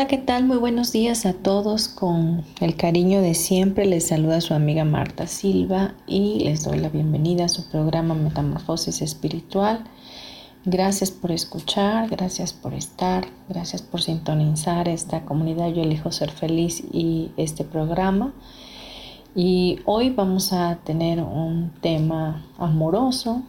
[0.00, 0.46] Hola, ¿qué tal?
[0.46, 1.88] Muy buenos días a todos.
[1.88, 6.88] Con el cariño de siempre les saluda su amiga Marta Silva y les doy la
[6.88, 9.84] bienvenida a su programa Metamorfosis Espiritual.
[10.64, 16.82] Gracias por escuchar, gracias por estar, gracias por sintonizar esta comunidad Yo elijo ser feliz
[16.90, 18.32] y este programa.
[19.34, 23.42] Y hoy vamos a tener un tema amoroso,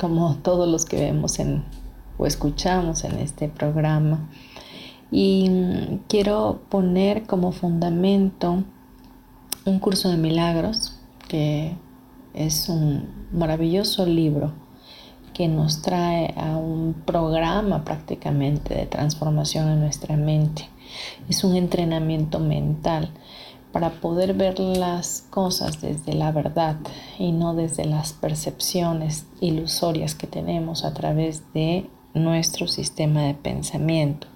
[0.00, 1.62] como todos los que vemos en,
[2.16, 4.30] o escuchamos en este programa
[5.10, 5.50] y
[6.08, 8.64] quiero poner como fundamento
[9.64, 10.96] un curso de milagros
[11.28, 11.76] que
[12.34, 14.52] es un maravilloso libro
[15.34, 20.68] que nos trae a un programa prácticamente de transformación en nuestra mente.
[21.28, 23.10] Es un entrenamiento mental
[23.72, 26.76] para poder ver las cosas desde la verdad
[27.18, 34.26] y no desde las percepciones ilusorias que tenemos a través de nuestro sistema de pensamiento.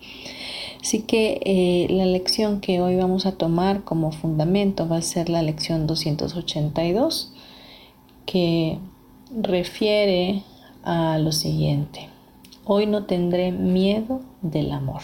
[0.84, 5.30] Así que eh, la lección que hoy vamos a tomar como fundamento va a ser
[5.30, 7.32] la lección 282,
[8.26, 8.78] que
[9.34, 10.42] refiere
[10.82, 12.10] a lo siguiente.
[12.66, 15.00] Hoy no tendré miedo del amor.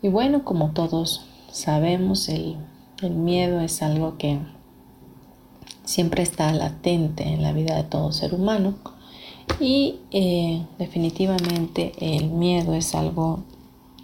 [0.00, 2.56] Y bueno, como todos sabemos, el,
[3.02, 4.38] miedo es algo que
[5.82, 8.76] siempre está latente en la vida de todo ser humano.
[9.58, 13.42] Y eh, definitivamente el miedo es algo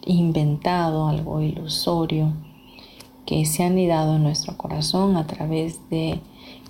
[0.07, 2.33] inventado, algo ilusorio
[3.27, 6.21] que se ha anidado en nuestro corazón a través de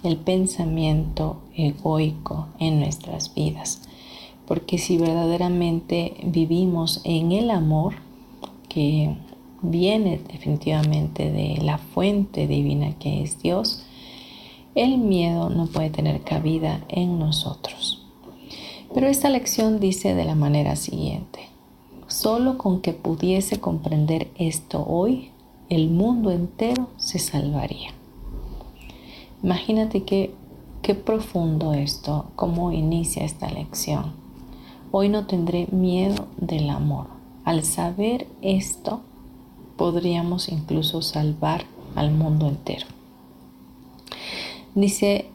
[0.03, 3.83] el pensamiento egoico en nuestras vidas.
[4.47, 7.95] Porque si verdaderamente vivimos en el amor
[8.69, 9.17] que
[9.63, 13.85] viene definitivamente de la fuente divina que es Dios,
[14.75, 18.05] el miedo no puede tener cabida en nosotros.
[18.93, 21.54] Pero esta lección dice de la manera siguiente.
[22.15, 25.33] Solo con que pudiese comprender esto hoy,
[25.69, 27.91] el mundo entero se salvaría.
[29.43, 30.33] Imagínate qué,
[30.81, 34.13] qué profundo esto, cómo inicia esta lección.
[34.93, 37.09] Hoy no tendré miedo del amor.
[37.45, 39.01] Al saber esto,
[39.77, 41.65] podríamos incluso salvar
[41.97, 42.87] al mundo entero.
[44.77, 45.33] Dice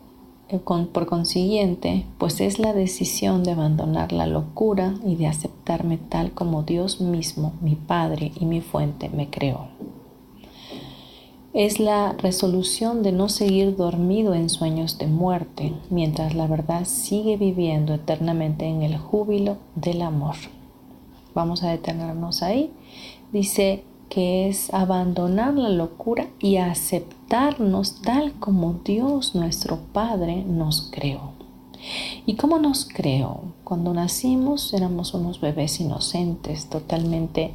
[0.50, 6.32] eh, por consiguiente, pues es la decisión de abandonar la locura y de aceptarme tal
[6.32, 9.68] como Dios mismo, mi Padre y mi fuente, me creó.
[11.54, 17.38] Es la resolución de no seguir dormido en sueños de muerte, mientras la verdad sigue
[17.38, 20.36] viviendo eternamente en el júbilo del amor.
[21.34, 22.72] Vamos a detenernos ahí.
[23.32, 26.58] Dice, que es abandonar la locura y
[27.30, 31.34] aceptarnos tal como Dios nuestro Padre nos creó.
[32.26, 33.54] ¿Y cómo nos creó?
[33.64, 37.54] Cuando nacimos éramos unos bebés inocentes, totalmente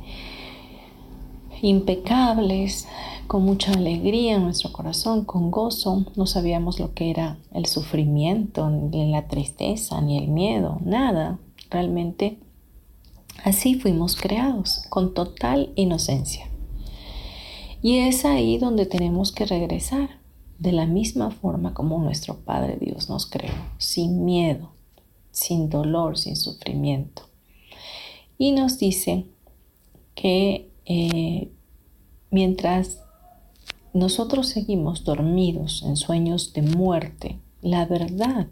[1.61, 2.87] impecables,
[3.27, 6.05] con mucha alegría en nuestro corazón, con gozo.
[6.15, 11.39] No sabíamos lo que era el sufrimiento, ni la tristeza, ni el miedo, nada.
[11.71, 12.39] Realmente
[13.43, 16.47] Así fuimos creados, con total inocencia.
[17.85, 20.09] Y es ahí donde tenemos que regresar,
[20.59, 24.73] de la misma forma como nuestro Padre Dios nos creó, sin miedo,
[25.33, 27.29] sin dolor, sin sufrimiento.
[28.39, 29.27] Y nos dice
[30.15, 31.51] que eh,
[32.31, 33.03] mientras
[33.93, 38.49] nosotros seguimos dormidos en sueños de muerte, la verdad,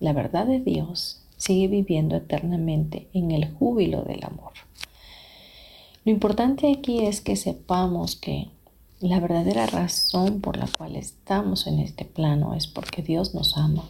[0.00, 4.54] la verdad de Dios sigue viviendo eternamente en el júbilo del amor.
[6.04, 8.50] Lo importante aquí es que sepamos que
[9.02, 13.82] la verdadera razón por la cual estamos en este plano es porque Dios nos ama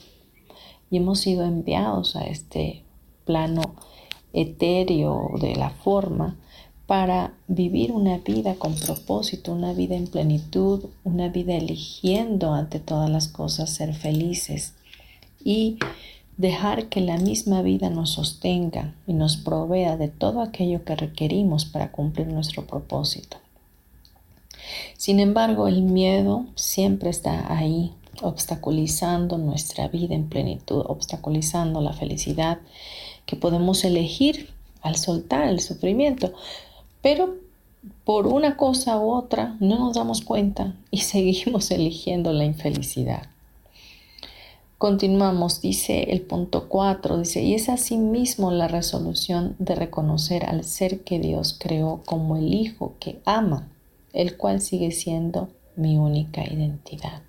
[0.91, 2.83] y hemos sido enviados a este
[3.27, 3.75] plano
[4.33, 6.39] etéreo de la forma
[6.87, 13.11] para vivir una vida con propósito, una vida en plenitud, una vida eligiendo ante todas
[13.11, 14.75] las cosas ser felices
[15.45, 15.77] y
[16.39, 21.67] dejar que la misma vida nos sostenga y nos provea de todo aquello que requerimos
[21.67, 23.42] para cumplir nuestro propósito.
[24.97, 32.59] Sin embargo, el miedo siempre está ahí, obstaculizando nuestra vida en plenitud, obstaculizando la felicidad
[33.27, 34.51] que podemos elegir
[34.83, 36.33] al soltar el sufrimiento.
[37.01, 37.37] Pero
[38.05, 43.29] por una cosa u otra no nos damos cuenta y seguimos eligiendo la infelicidad.
[44.79, 51.03] Continuamos, dice el punto 4, dice, y es asimismo la resolución de reconocer al ser
[51.03, 53.69] que Dios creó como el Hijo que ama,
[54.13, 57.23] el cual sigue siendo mi única identidad.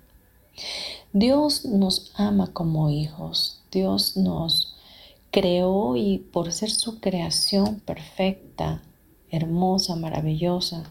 [1.12, 4.76] Dios nos ama como hijos, Dios nos
[5.30, 8.82] creó y por ser su creación perfecta,
[9.30, 10.84] hermosa, maravillosa,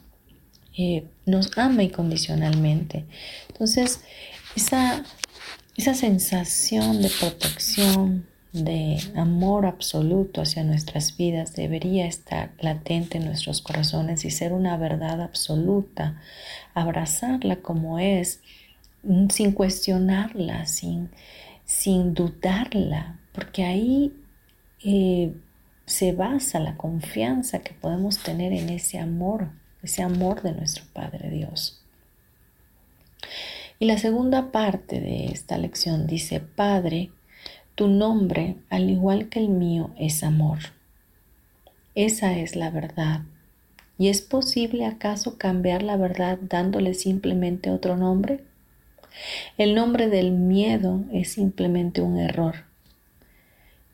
[0.77, 3.05] eh, nos ama incondicionalmente.
[3.49, 4.01] Entonces,
[4.55, 5.05] esa,
[5.77, 13.63] esa sensación de protección, de amor absoluto hacia nuestras vidas debería estar latente en nuestros
[13.63, 16.21] corazones y ser una verdad absoluta,
[16.75, 18.41] abrazarla como es,
[19.29, 21.09] sin cuestionarla, sin,
[21.65, 24.13] sin dudarla, porque ahí
[24.83, 25.33] eh,
[25.87, 29.49] se basa la confianza que podemos tener en ese amor,
[29.81, 31.81] ese amor de nuestro Padre Dios.
[33.79, 37.09] Y la segunda parte de esta lección dice, Padre,
[37.75, 40.59] tu nombre, al igual que el mío, es amor.
[41.95, 43.21] Esa es la verdad.
[43.97, 48.43] ¿Y es posible acaso cambiar la verdad dándole simplemente otro nombre?
[49.57, 52.65] El nombre del miedo es simplemente un error.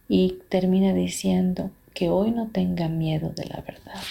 [0.07, 4.01] Y termina diciendo, que hoy no tenga miedo de la verdad.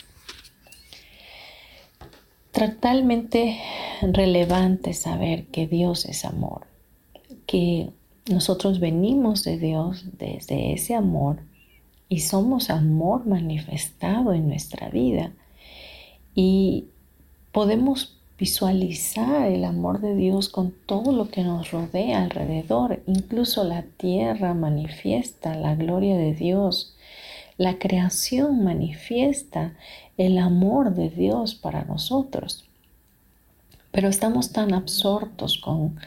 [2.52, 3.58] Totalmente
[4.02, 6.66] relevante saber que Dios es amor,
[7.46, 7.90] que
[8.28, 11.40] nosotros venimos de Dios desde ese amor
[12.08, 15.32] y somos amor manifestado en nuestra vida.
[16.34, 16.86] Y
[17.52, 23.82] podemos visualizar el amor de Dios con todo lo que nos rodea alrededor, incluso la
[23.82, 26.94] tierra manifiesta la gloria de Dios.
[27.56, 29.74] La creación manifiesta
[30.16, 32.64] el amor de Dios para nosotros.
[33.90, 35.98] Pero estamos tan absortos con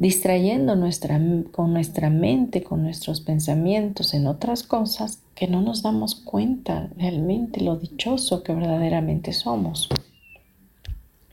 [0.00, 1.20] distrayendo nuestra,
[1.52, 7.60] con nuestra mente, con nuestros pensamientos en otras cosas que no nos damos cuenta realmente
[7.60, 9.90] lo dichoso que verdaderamente somos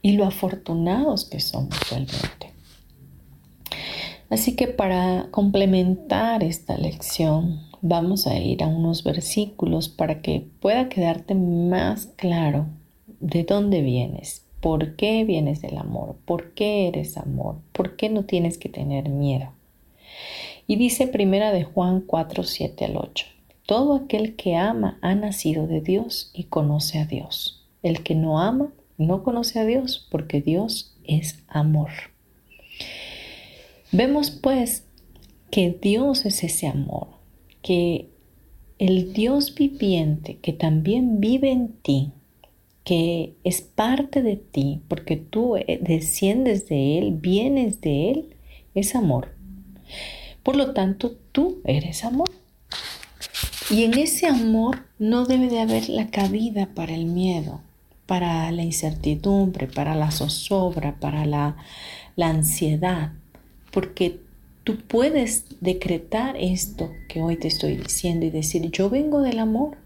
[0.02, 2.52] y lo afortunados que somos realmente.
[4.30, 10.90] Así que para complementar esta lección, vamos a ir a unos versículos para que pueda
[10.90, 12.68] quedarte más claro
[13.22, 18.26] de dónde vienes, por qué vienes del amor, por qué eres amor, por qué no
[18.26, 19.54] tienes que tener miedo.
[20.68, 23.28] Y dice primera de Juan 4, 7 al 8.
[23.66, 27.66] Todo aquel que ama ha nacido de Dios y conoce a Dios.
[27.82, 31.92] El que no ama no conoce a Dios porque Dios es amor.
[33.94, 34.86] Vemos pues
[35.50, 37.08] que Dios es ese amor
[37.62, 38.10] que
[38.80, 42.12] el Dios viviente que también vive en ti,
[42.88, 48.36] que es parte de ti, porque tú eh, desciendes de Él, vienes de Él,
[48.76, 49.36] es amor.
[50.42, 52.32] Por lo tanto, tú eres amor.
[53.70, 57.60] Y en ese amor no debe de haber la cabida para el miedo,
[58.06, 61.58] para la incertidumbre, para la zozobra, para la,
[62.16, 63.12] la ansiedad,
[63.72, 64.22] porque
[64.64, 69.78] Tú puedes decretar esto que hoy te estoy diciendo y decir, yo vengo del amor,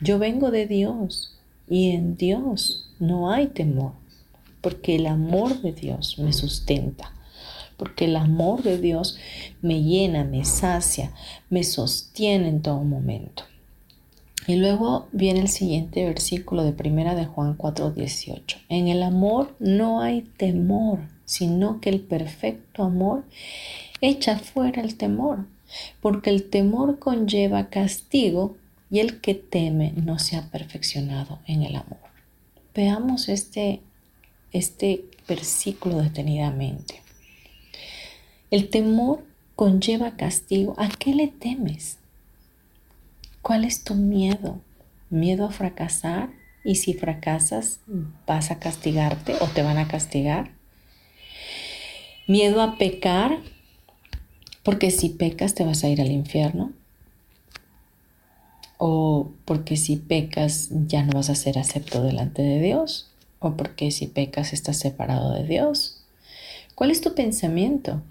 [0.00, 1.34] yo vengo de Dios
[1.68, 3.92] y en Dios no hay temor,
[4.60, 7.12] porque el amor de Dios me sustenta,
[7.76, 9.18] porque el amor de Dios
[9.62, 11.12] me llena, me sacia,
[11.50, 13.44] me sostiene en todo momento.
[14.46, 18.58] Y luego viene el siguiente versículo de primera de Juan 4:18.
[18.68, 23.24] En el amor no hay temor, sino que el perfecto amor
[24.02, 25.46] echa fuera el temor,
[26.02, 28.56] porque el temor conlleva castigo
[28.94, 31.98] y el que teme no se ha perfeccionado en el amor.
[32.76, 33.80] Veamos este,
[34.52, 37.02] este versículo detenidamente.
[38.52, 39.24] El temor
[39.56, 40.76] conlleva castigo.
[40.78, 41.98] ¿A qué le temes?
[43.42, 44.60] ¿Cuál es tu miedo?
[45.10, 46.30] ¿Miedo a fracasar?
[46.62, 47.80] ¿Y si fracasas,
[48.28, 50.52] vas a castigarte o te van a castigar?
[52.28, 53.40] ¿Miedo a pecar?
[54.62, 56.72] Porque si pecas te vas a ir al infierno.
[58.78, 63.90] O porque si pecas ya no vas a ser acepto delante de Dios, o porque
[63.90, 66.02] si pecas estás separado de Dios.
[66.74, 68.02] ¿Cuál es tu pensamiento?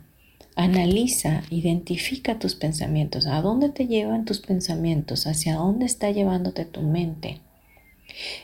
[0.56, 3.26] Analiza, identifica tus pensamientos.
[3.26, 5.26] ¿A dónde te llevan tus pensamientos?
[5.26, 7.40] ¿Hacia dónde está llevándote tu mente?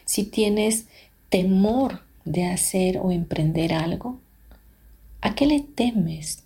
[0.05, 0.87] Si tienes
[1.29, 4.19] temor de hacer o emprender algo,
[5.21, 6.43] ¿a qué le temes?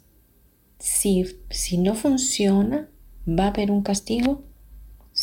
[0.80, 2.90] Si, si no funciona,
[3.28, 4.42] ¿va a haber un castigo?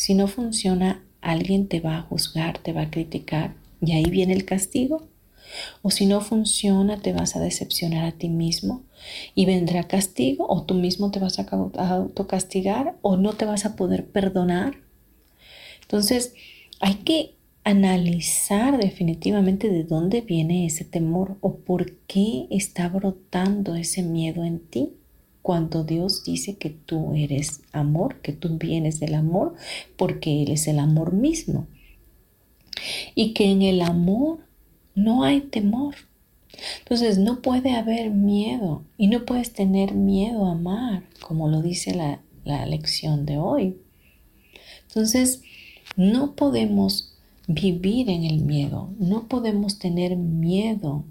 [0.00, 4.33] Si no funciona, alguien te va a juzgar, te va a criticar y ahí viene
[4.33, 5.07] el castigo.
[5.83, 8.83] O si no funciona, te vas a decepcionar a ti mismo
[9.35, 11.45] y vendrá castigo o tú mismo te vas a
[11.90, 14.78] autocastigar o no te vas a poder perdonar.
[15.83, 16.33] Entonces,
[16.80, 24.02] hay que analizar definitivamente de dónde viene ese temor o por qué está brotando ese
[24.02, 24.95] miedo en ti
[25.42, 29.54] cuando Dios dice que tú eres amor, que tú vienes del amor,
[29.97, 31.66] porque Él es el amor mismo.
[33.14, 34.38] Y que en el amor
[34.94, 35.94] no hay temor.
[36.80, 41.94] Entonces no puede haber miedo y no puedes tener miedo a amar, como lo dice
[41.94, 43.78] la, la lección de hoy.
[44.88, 45.42] Entonces
[45.97, 47.14] no podemos
[47.47, 51.04] vivir en el miedo, no podemos tener miedo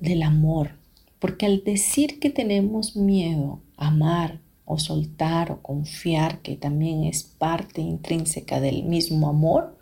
[0.00, 0.77] del amor,
[1.18, 7.24] porque al decir que tenemos miedo a amar o soltar o confiar, que también es
[7.24, 9.78] parte intrínseca del mismo amor,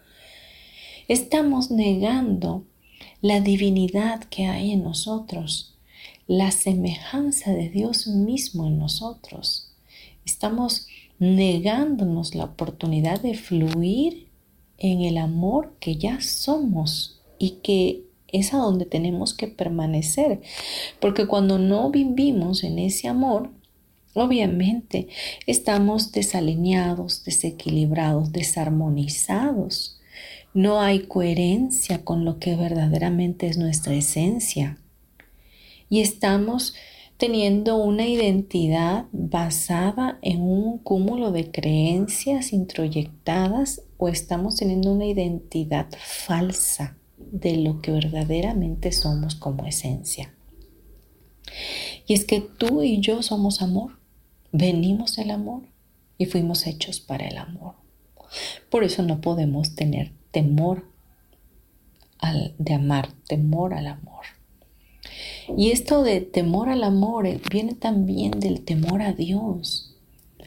[1.09, 2.65] estamos negando
[3.21, 5.75] la divinidad que hay en nosotros,
[6.27, 9.73] la semejanza de Dios mismo en nosotros.
[10.25, 10.87] Estamos
[11.19, 14.29] negándonos la oportunidad de fluir
[14.79, 18.06] en el amor que ya somos y que
[18.37, 20.41] es a donde tenemos que permanecer.
[21.01, 23.51] Porque cuando no vivimos en ese amor,
[24.15, 25.09] obviamente
[25.47, 30.01] estamos desalineados, desequilibrados, desarmonizados.
[30.55, 34.79] No hay coherencia con lo que verdaderamente es nuestra esencia.
[35.89, 36.75] Y estamos
[37.19, 45.87] teniendo una identidad basada en un cúmulo de creencias introyectadas o estamos teniendo una identidad
[45.99, 46.97] falsa
[47.41, 50.33] de lo que verdaderamente somos como esencia.
[52.07, 53.99] Y es que tú y yo somos amor,
[54.53, 55.63] venimos del amor
[56.19, 57.75] y fuimos hechos para el amor.
[58.71, 60.85] Por eso no podemos tener temor
[62.19, 64.25] al, de amar, temor al amor.
[65.57, 69.95] Y esto de temor al amor eh, viene también del temor a Dios.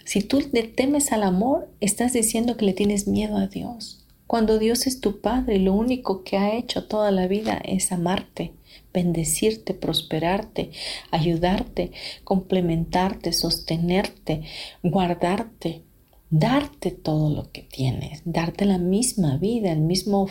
[0.05, 3.99] Si tú le temes al amor, estás diciendo que le tienes miedo a Dios.
[4.29, 8.53] Cuando Dios es tu Padre, lo único que ha hecho toda la vida es amarte,
[8.93, 10.69] bendecirte, prosperarte,
[11.09, 11.93] ayudarte,
[12.24, 14.43] complementarte, sostenerte,
[14.83, 15.81] guardarte,
[16.29, 20.27] darte todo lo que tienes, darte la misma vida, el mismo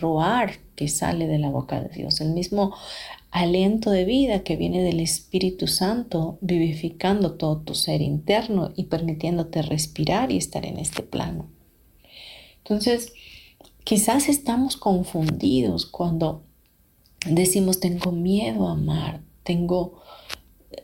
[0.00, 2.74] roar que sale de la boca de Dios, el mismo
[3.30, 9.62] aliento de vida que viene del Espíritu Santo, vivificando todo tu ser interno y permitiéndote
[9.62, 11.46] respirar y estar en este plano.
[12.64, 13.12] Entonces,
[13.88, 16.42] Quizás estamos confundidos cuando
[17.24, 20.02] decimos tengo miedo a amar, tengo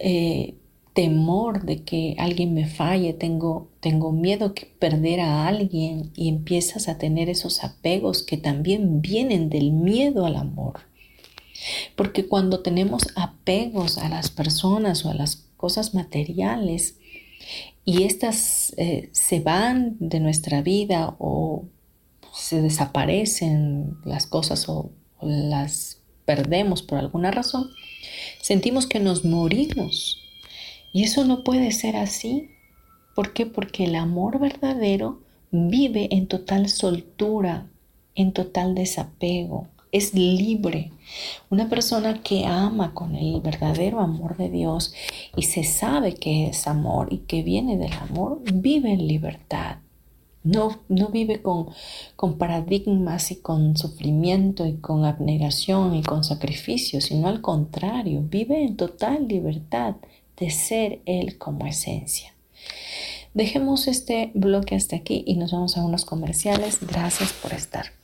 [0.00, 0.54] eh,
[0.94, 6.88] temor de que alguien me falle, tengo, tengo miedo que perder a alguien y empiezas
[6.88, 10.80] a tener esos apegos que también vienen del miedo al amor.
[11.96, 16.96] Porque cuando tenemos apegos a las personas o a las cosas materiales
[17.84, 21.66] y estas eh, se van de nuestra vida o
[22.34, 27.70] se desaparecen las cosas o, las perdemos por alguna razón,
[28.42, 30.20] sentimos que nos morimos.
[30.92, 32.50] Y eso no puede ser así.
[33.14, 33.46] ¿Por qué?
[33.46, 37.66] Porque el amor verdadero vive en total soltura,
[38.14, 40.90] en total desapego, es libre.
[41.50, 44.92] Una persona que ama con el verdadero amor de Dios
[45.36, 49.76] y se sabe que es amor y que viene del amor, vive en libertad.
[50.44, 51.70] No, no vive con,
[52.16, 58.62] con paradigmas y con sufrimiento y con abnegación y con sacrificio, sino al contrario, vive
[58.62, 59.96] en total libertad
[60.36, 62.34] de ser Él como esencia.
[63.32, 66.78] Dejemos este bloque hasta aquí y nos vamos a unos comerciales.
[66.86, 68.03] Gracias por estar.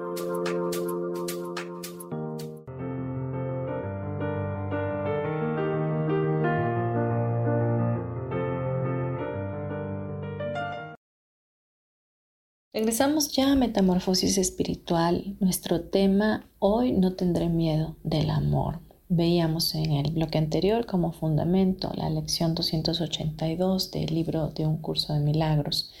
[12.81, 15.35] Regresamos ya a Metamorfosis Espiritual.
[15.39, 18.79] Nuestro tema hoy no tendré miedo del amor.
[19.07, 25.13] Veíamos en el bloque anterior como fundamento la lección 282 del libro de un curso
[25.13, 25.91] de milagros,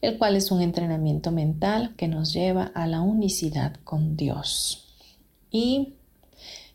[0.00, 4.86] el cual es un entrenamiento mental que nos lleva a la unicidad con Dios.
[5.50, 5.94] Y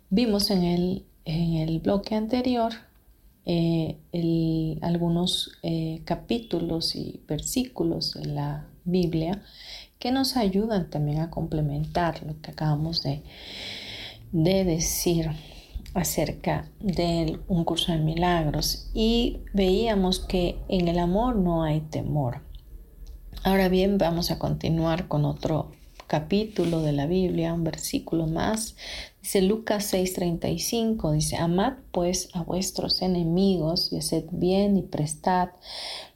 [0.10, 2.74] vimos en el, en el bloque anterior
[3.46, 3.96] eh,
[4.82, 9.44] algunos eh, capítulos y versículos de la Biblia
[10.00, 13.24] que nos ayudan también a complementar lo que acabamos de,
[14.32, 15.30] de decir
[15.94, 22.42] acerca de un curso de milagros y veíamos que en el amor no hay temor.
[23.44, 25.72] Ahora bien, vamos a continuar con otro
[26.08, 28.76] capítulo de la Biblia, un versículo más.
[29.22, 35.50] Dice Lucas 6:35, dice, amad pues a vuestros enemigos y haced bien y prestad,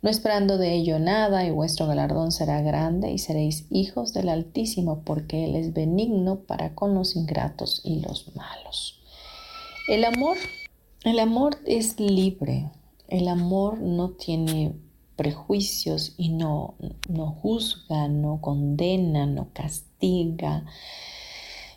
[0.02, 5.04] no esperando de ello nada, y vuestro galardón será grande y seréis hijos del Altísimo,
[5.04, 9.02] porque Él es benigno para con los ingratos y los malos.
[9.90, 10.38] El amor,
[11.04, 12.72] el amor es libre,
[13.10, 14.74] el amor no tiene
[15.22, 16.74] prejuicios y no,
[17.08, 20.66] no juzga, no condena, no castiga,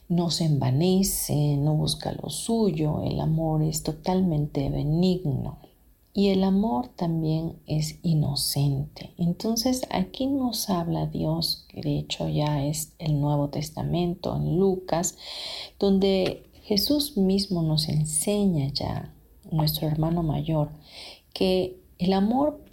[0.09, 3.03] no se envanece, no busca lo suyo.
[3.03, 5.59] El amor es totalmente benigno.
[6.15, 9.13] Y el amor también es inocente.
[9.19, 15.19] Entonces aquí nos habla Dios, que de hecho ya es el Nuevo Testamento en Lucas,
[15.79, 19.13] donde Jesús mismo nos enseña ya,
[19.51, 20.71] nuestro hermano mayor,
[21.35, 22.64] que el amor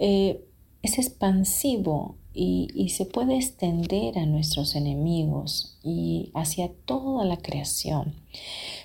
[0.00, 0.42] eh,
[0.82, 8.14] es expansivo y, se puede extender a nuestros enemigos y hacia toda la creación,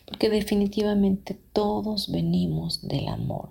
[0.05, 3.49] porque definitivamente todos venimos del amor.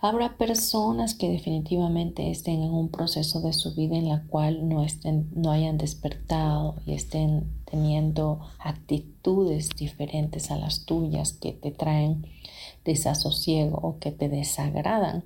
[0.00, 4.82] Habrá personas que definitivamente estén en un proceso de su vida en la cual no,
[4.82, 12.26] estén, no hayan despertado y estén teniendo actitudes diferentes a las tuyas que te traen
[12.84, 15.24] desasosiego o que te desagradan.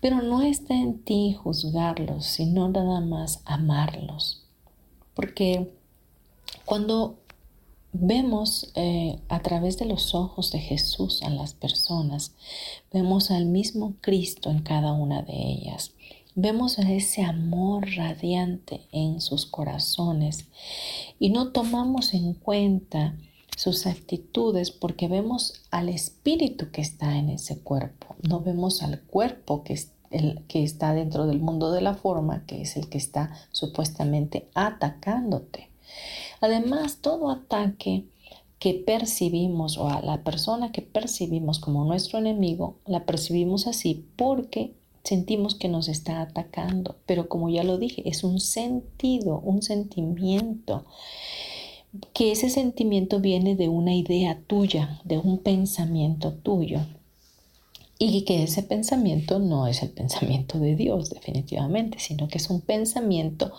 [0.00, 4.46] Pero no está en ti juzgarlos, sino nada más amarlos.
[5.14, 5.74] Porque
[6.64, 7.18] cuando
[7.92, 12.32] vemos eh, a través de los ojos de Jesús a las personas,
[12.92, 15.92] vemos al mismo Cristo en cada una de ellas.
[16.36, 20.46] Vemos ese amor radiante en sus corazones
[21.18, 23.16] y no tomamos en cuenta
[23.60, 29.64] sus actitudes porque vemos al espíritu que está en ese cuerpo, no vemos al cuerpo
[29.64, 29.78] que,
[30.10, 34.48] el, que está dentro del mundo de la forma, que es el que está supuestamente
[34.54, 35.68] atacándote.
[36.40, 38.06] Además, todo ataque
[38.58, 44.72] que percibimos o a la persona que percibimos como nuestro enemigo, la percibimos así porque
[45.04, 46.96] sentimos que nos está atacando.
[47.04, 50.86] Pero como ya lo dije, es un sentido, un sentimiento
[52.12, 56.80] que ese sentimiento viene de una idea tuya, de un pensamiento tuyo.
[57.98, 62.62] Y que ese pensamiento no es el pensamiento de Dios definitivamente, sino que es un
[62.62, 63.52] pensamiento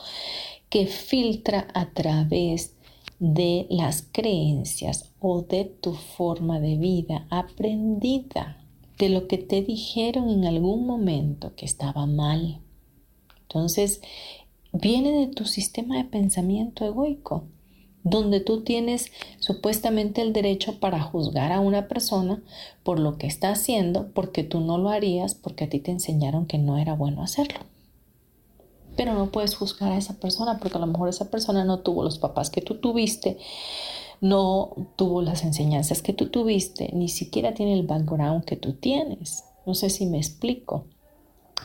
[0.69, 2.73] que filtra a través
[3.19, 8.57] de las creencias o de tu forma de vida aprendida,
[8.97, 12.61] de lo que te dijeron en algún momento que estaba mal.
[13.43, 14.01] Entonces,
[14.73, 17.43] viene de tu sistema de pensamiento egoico
[18.03, 22.41] donde tú tienes supuestamente el derecho para juzgar a una persona
[22.83, 26.45] por lo que está haciendo, porque tú no lo harías, porque a ti te enseñaron
[26.45, 27.59] que no era bueno hacerlo.
[28.97, 32.03] Pero no puedes juzgar a esa persona porque a lo mejor esa persona no tuvo
[32.03, 33.37] los papás que tú tuviste,
[34.19, 39.45] no tuvo las enseñanzas que tú tuviste, ni siquiera tiene el background que tú tienes.
[39.65, 40.85] No sé si me explico.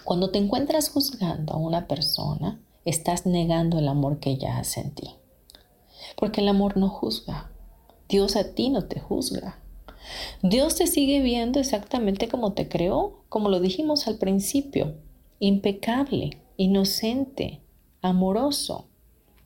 [0.04, 4.90] Cuando te encuentras juzgando a una persona, estás negando el amor que ella hace en
[4.92, 5.10] ti.
[6.16, 7.50] Porque el amor no juzga.
[8.08, 9.60] Dios a ti no te juzga.
[10.42, 14.94] Dios te sigue viendo exactamente como te creó, como lo dijimos al principio,
[15.40, 17.60] impecable, inocente,
[18.02, 18.86] amoroso,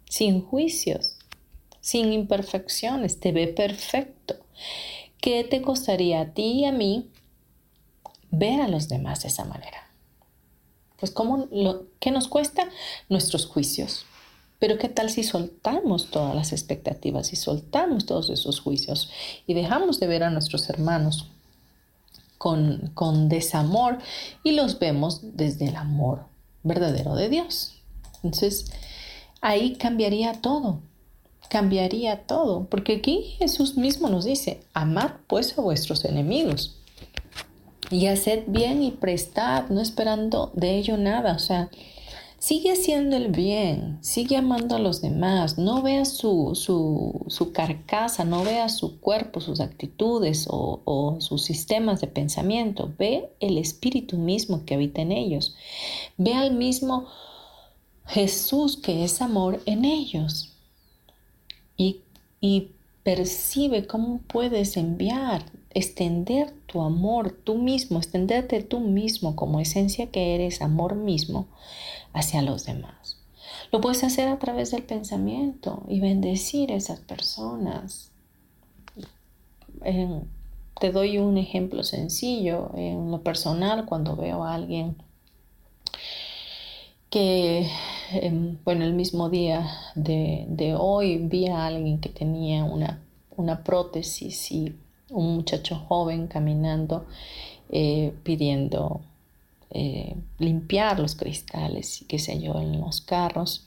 [0.08, 1.16] sin juicios,
[1.80, 4.36] sin imperfecciones, te ve perfecto.
[5.20, 7.10] ¿Qué te costaría a ti y a mí
[8.30, 9.90] ver a los demás de esa manera?
[10.98, 12.68] Pues ¿cómo lo, ¿qué nos cuesta?
[13.08, 14.04] Nuestros juicios,
[14.60, 19.10] pero ¿qué tal si soltamos todas las expectativas y soltamos todos esos juicios
[19.46, 21.26] y dejamos de ver a nuestros hermanos
[22.38, 23.98] con, con desamor
[24.44, 26.26] y los vemos desde el amor
[26.62, 27.72] verdadero de Dios?
[28.22, 28.70] Entonces,
[29.40, 30.80] ahí cambiaría todo,
[31.48, 36.76] cambiaría todo, porque aquí Jesús mismo nos dice, amad pues a vuestros enemigos
[37.90, 41.70] y haced bien y prestad, no esperando de ello nada, o sea,
[42.40, 48.42] Sigue haciendo el bien, sigue amando a los demás, no vea su, su, carcasa, no
[48.42, 54.64] vea su cuerpo, sus actitudes o, o sus sistemas de pensamiento, ve el espíritu mismo
[54.64, 55.54] que habita en ellos,
[56.16, 57.08] ve al mismo
[58.06, 60.54] Jesús que es amor en ellos
[61.76, 62.00] y,
[62.40, 62.70] y
[63.02, 70.34] percibe cómo puedes enviar, extender tu amor tú mismo, extenderte tú mismo como esencia que
[70.34, 71.46] eres, amor mismo
[72.12, 73.18] hacia los demás.
[73.72, 78.10] Lo puedes hacer a través del pensamiento y bendecir a esas personas.
[80.80, 82.70] te doy un ejemplo sencillo.
[82.74, 84.96] En lo personal, cuando veo a alguien
[87.10, 87.68] que,
[88.12, 93.02] em, bueno, el mismo día de, hoy vi a alguien que tenía una,
[93.36, 94.74] una prótesis y
[95.10, 97.06] un muchacho joven caminando
[97.72, 99.00] eh, pidiendo
[99.70, 103.64] eh, limpiar los cristales y qué sé yo en los carros.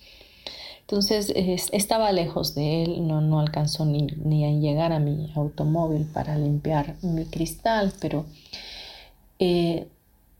[0.81, 1.33] Entonces
[1.71, 6.37] estaba lejos de él, no, no alcanzó ni, ni, a llegar a mi automóvil para
[6.37, 8.25] limpiar mi cristal, pero
[9.39, 9.87] eh,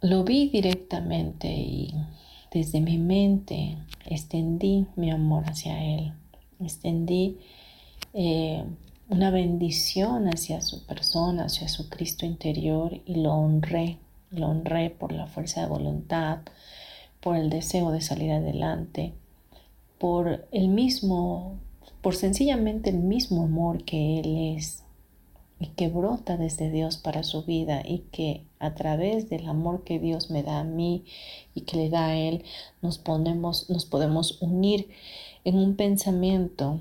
[0.01, 1.93] lo vi directamente y
[2.51, 6.11] desde mi mente extendí mi amor hacia él,
[6.59, 7.37] extendí
[9.09, 13.99] una bendición hacia su persona, hacia su Cristo interior y lo honré
[14.33, 16.39] lo honré por la fuerza de voluntad,
[17.21, 19.13] por el deseo de salir adelante,
[19.97, 21.57] por el mismo,
[22.01, 24.83] por sencillamente el mismo amor que Él es
[25.59, 29.99] y que brota desde Dios para su vida y que a través del amor que
[29.99, 31.05] Dios me da a mí
[31.53, 32.43] y que le da a Él,
[32.81, 34.89] nos, ponemos, nos podemos unir
[35.45, 36.79] en un pensamiento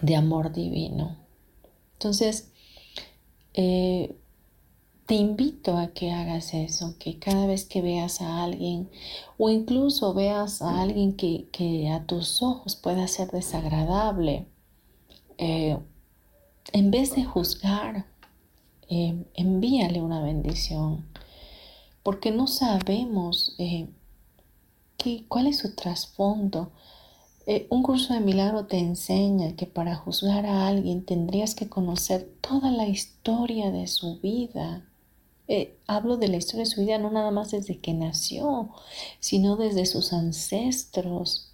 [0.00, 1.16] de amor divino.
[1.94, 2.52] Entonces,
[3.54, 4.14] eh,
[5.08, 8.90] te invito a que hagas eso, que cada vez que veas a alguien
[9.38, 14.46] o incluso veas a alguien que, a tus ojos pueda ser desagradable,
[15.38, 15.78] eh,
[16.74, 18.04] en vez de juzgar,
[18.90, 21.06] eh, envíale una bendición,
[22.02, 23.88] porque no sabemos eh,
[25.26, 26.70] cuál es su trasfondo.
[27.70, 32.70] Un curso de milagro te enseña que para juzgar a alguien tendrías que conocer toda
[32.70, 34.84] la historia de su vida
[35.50, 38.68] eh, hablo de la historia de su vida no nada más desde que nació,
[39.18, 41.50] sino desde sus ancestros,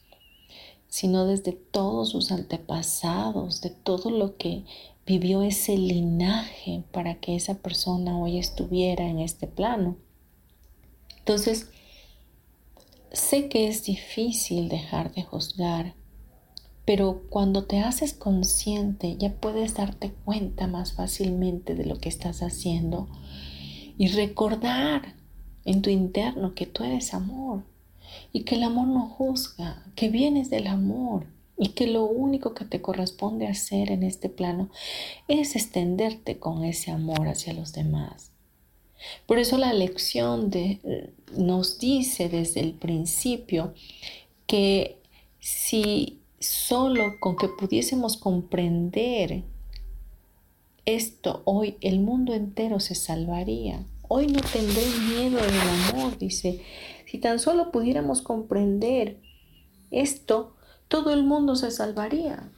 [0.89, 4.65] sino desde todos sus antepasados, de todo lo que
[5.07, 9.97] vivió ese linaje para que esa persona hoy estuviera en este plano.
[11.19, 11.69] Entonces,
[13.15, 15.95] sé que es difícil dejar de juzgar,
[16.85, 22.43] pero cuando te haces consciente ya puedes darte cuenta más fácilmente de lo que estás
[22.43, 23.09] haciendo
[23.97, 25.15] y recordar
[25.65, 27.65] en tu interno que tú eres amor
[28.33, 32.65] y que el amor no juzga, que vienes del amor y que lo único que
[32.65, 34.71] te corresponde hacer en este plano
[35.29, 38.34] es extenderte con ese amor hacia los demás.
[39.27, 43.75] Por eso la lección de, nos dice desde el principio
[44.47, 44.99] que
[45.41, 49.43] si solo con que pudiésemos comprender
[50.87, 53.85] esto hoy, el mundo entero se salvaría.
[54.09, 56.63] Hoy no tendré miedo del amor, dice.
[57.07, 59.19] Si tan solo pudiéramos comprender
[59.91, 60.55] esto,
[60.89, 62.51] todo el mundo se salvaría.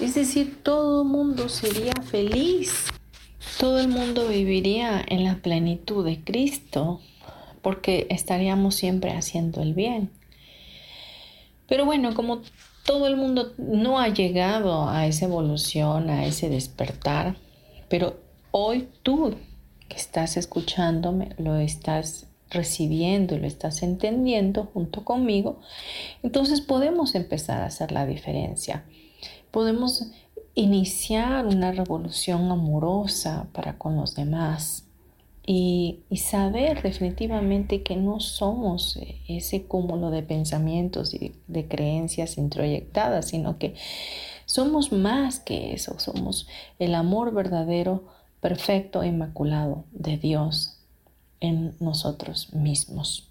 [0.00, 2.86] Es decir, todo el mundo sería feliz.
[3.58, 7.00] Todo el mundo viviría en la plenitud de Cristo
[7.62, 10.10] porque estaríamos siempre haciendo el bien.
[11.68, 12.42] Pero bueno, como
[12.84, 17.36] todo el mundo no ha llegado a esa evolución, a ese despertar,
[17.88, 19.36] pero hoy tú
[19.88, 25.60] que estás escuchándome lo estás recibiendo, lo estás entendiendo junto conmigo,
[26.22, 28.84] entonces podemos empezar a hacer la diferencia.
[29.50, 30.06] Podemos
[30.54, 34.84] iniciar una revolución amorosa para con los demás
[35.44, 43.58] y, saber definitivamente que no somos ese cúmulo de pensamientos y de creencias introyectadas, sino
[43.58, 43.74] que
[44.46, 46.46] somos más que eso, somos
[46.78, 48.04] el amor verdadero,
[48.40, 50.78] perfecto e inmaculado de Dios
[51.40, 53.28] en nosotros mismos.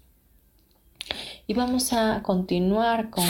[1.46, 3.24] Y vamos a continuar con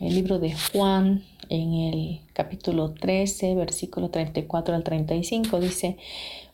[0.00, 5.60] el libro de Juan en el capítulo 13, versículo 34 al 35.
[5.60, 5.96] Dice,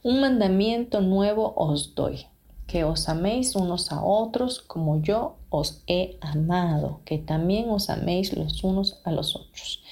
[0.03, 2.27] un mandamiento nuevo os doy,
[2.67, 8.37] que os améis unos a otros como yo os he amado, que también os améis
[8.37, 9.83] los unos a los otros.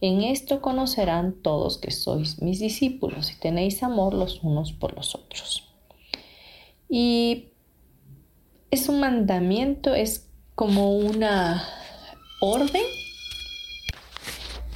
[0.00, 5.14] En esto conocerán todos que sois mis discípulos y tenéis amor los unos por los
[5.14, 5.64] otros.
[6.88, 7.48] Y
[8.70, 11.64] es un mandamiento, es como una
[12.40, 12.82] orden,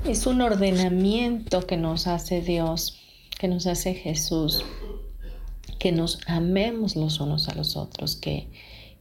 [0.05, 2.99] es un ordenamiento que nos hace Dios,
[3.39, 4.65] que nos hace Jesús,
[5.79, 8.49] que nos amemos los unos a los otros, que,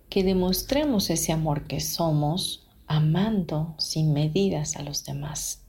[0.09, 5.63] que demostremos ese amor que somos amando sin medidas a los demás.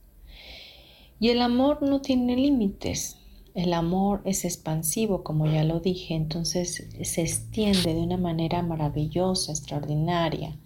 [1.18, 3.16] Y el amor no tiene límites,
[3.54, 9.52] el amor es expansivo, como ya lo dije, entonces se extiende de una manera maravillosa,
[9.52, 10.56] extraordinaria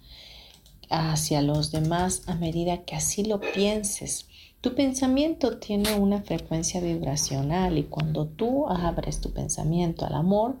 [0.89, 4.25] hacia los demás a medida que así lo pienses.
[4.59, 10.55] Tu pensamiento tiene una frecuencia vibracional y cuando tú abres tu pensamiento al amor,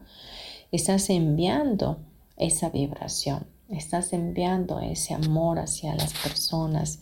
[0.71, 1.97] estás enviando
[2.37, 3.47] esa vibración.
[3.69, 6.99] Estás enviando ese amor hacia las personas.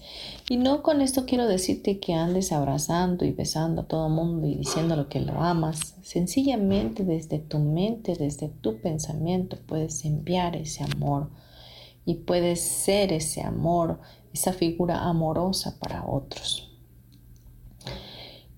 [0.49, 4.55] Y no con esto quiero decirte que andes abrazando y besando a todo mundo y
[4.55, 5.95] diciendo lo que lo amas.
[6.01, 11.29] Sencillamente desde tu mente, desde tu pensamiento puedes enviar ese amor
[12.03, 13.99] y puedes ser ese amor,
[14.33, 16.74] esa figura amorosa para otros.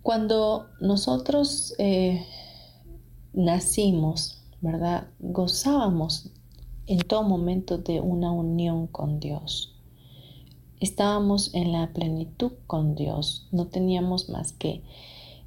[0.08, 2.26] Cuando nosotros eh,
[3.34, 5.10] nacimos, ¿verdad?
[5.20, 6.30] Gozábamos
[6.86, 9.76] en todo momento de una unión con Dios.
[10.80, 14.82] Estábamos en la plenitud con Dios, no teníamos más que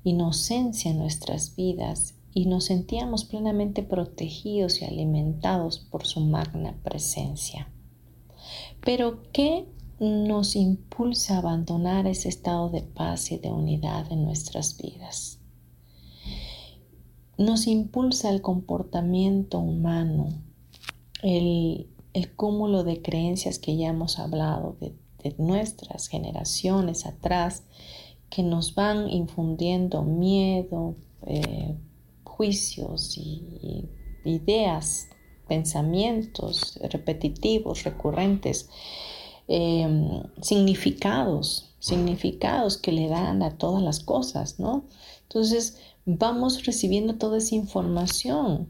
[0.04, 7.72] inocencia en nuestras vidas y nos sentíamos plenamente protegidos y alimentados por su magna presencia.
[8.82, 9.66] Pero ¿qué
[10.00, 15.38] nos impulsa a abandonar ese estado de paz y de unidad en nuestras vidas?
[17.36, 20.28] Nos impulsa el comportamiento humano,
[21.22, 21.86] el,
[22.36, 24.94] cúmulo de creencias que ya hemos hablado de,
[25.36, 27.64] nuestras generaciones atrás
[28.30, 31.76] que nos van infundiendo miedo, eh,
[32.24, 33.86] juicios y,
[34.24, 35.08] ideas,
[35.46, 38.70] pensamientos repetitivos, recurrentes,
[39.50, 44.84] em, significados, significados que le dan a todas las cosas, ¿no?
[45.22, 48.68] Entonces vamos recibiendo toda esa información.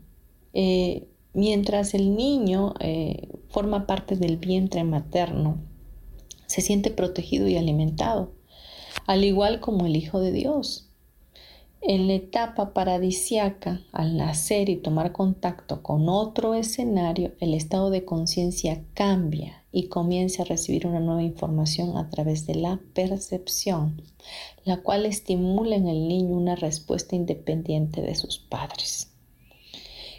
[0.52, 5.58] Eh, Mientras el niño eh, forma parte del vientre materno,
[6.46, 8.32] se siente protegido y alimentado,
[9.06, 10.88] al igual como el Hijo de Dios.
[11.82, 18.04] En la etapa paradisiaca, al nacer y tomar contacto con otro escenario, el estado de
[18.04, 24.02] conciencia cambia y comienza a recibir una nueva información a través de la percepción,
[24.64, 29.12] la cual estimula en el niño una respuesta independiente de sus padres.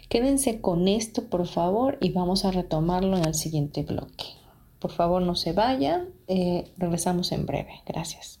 [0.08, 4.24] Quédense con esto, por favor, y vamos a retomarlo en el siguiente bloque.
[4.78, 6.08] Por favor, no se vayan.
[6.26, 7.80] Eh, regresamos en breve.
[7.86, 8.40] Gracias.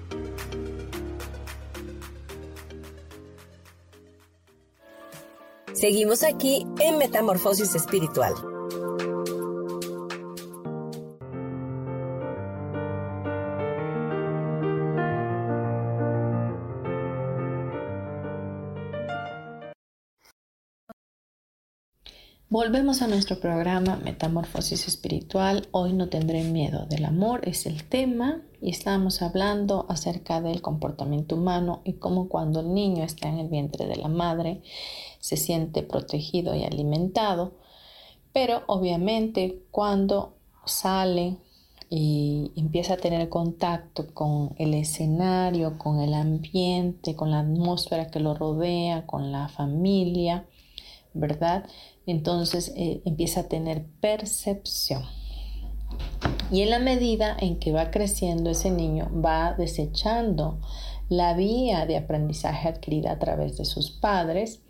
[5.81, 8.35] Seguimos aquí en Metamorfosis Espiritual.
[22.51, 25.69] Volvemos a nuestro programa Metamorfosis Espiritual.
[25.71, 31.37] Hoy no tendré miedo del amor, es el tema, y estamos hablando acerca del comportamiento
[31.37, 34.63] humano y cómo cuando el niño está en el vientre de la madre
[35.21, 37.53] se siente protegido y alimentado,
[38.33, 40.35] pero obviamente cuando
[40.65, 41.37] sale
[41.89, 48.19] y empieza a tener contacto con el escenario, con el ambiente, con la atmósfera que
[48.19, 50.45] lo rodea, con la familia,
[51.13, 51.65] ¿verdad?
[52.11, 55.03] Entonces eh, empieza a tener percepción.
[56.51, 60.59] Y en la medida en que va creciendo ese niño, va desechando
[61.09, 64.61] la vía de aprendizaje adquirida a través de sus padres,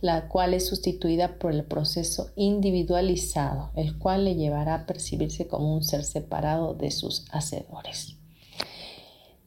[0.00, 5.74] la cual es sustituida por el proceso individualizado, el cual le llevará a percibirse como
[5.74, 8.16] un ser separado de sus hacedores.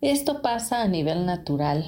[0.01, 1.85] Esto pasa a nivel natural.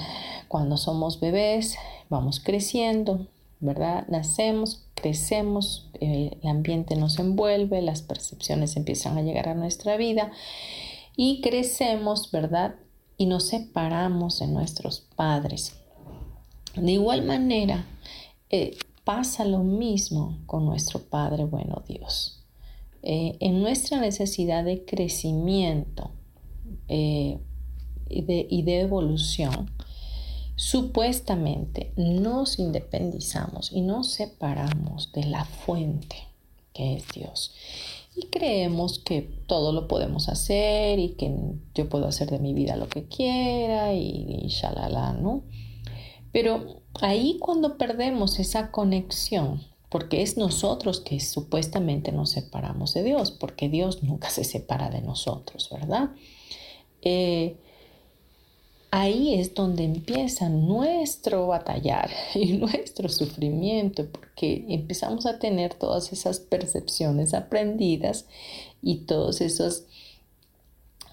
[0.47, 1.75] Cuando somos bebés,
[2.09, 3.27] vamos creciendo,
[3.59, 4.07] ¿verdad?
[4.07, 10.31] Nacemos, crecemos, el ambiente nos envuelve, las percepciones empiezan a llegar a nuestra vida
[11.15, 12.75] y crecemos, ¿verdad?
[13.17, 15.75] Y nos separamos de nuestros padres.
[16.75, 17.85] De igual manera,
[18.49, 22.45] eh, pasa lo mismo con nuestro Padre bueno Dios.
[23.01, 26.11] Eh, en nuestra necesidad de crecimiento
[26.87, 27.39] eh,
[28.07, 29.71] y de evolución,
[30.59, 36.17] Supuestamente nos independizamos y nos separamos de la fuente
[36.73, 37.53] que es Dios.
[38.13, 41.33] Y creemos que todo lo podemos hacer y que
[41.73, 45.43] yo puedo hacer de mi vida lo que quiera y, y shalala, ¿no?
[46.33, 53.31] Pero ahí cuando perdemos esa conexión, porque es nosotros que supuestamente nos separamos de Dios,
[53.31, 56.09] porque Dios nunca se separa de nosotros, ¿verdad?
[57.01, 57.55] Eh,
[58.91, 66.39] ahí es donde empieza nuestro batallar y nuestro sufrimiento, porque empezamos a tener todas esas
[66.39, 68.25] percepciones aprendidas
[68.81, 69.83] y todos esos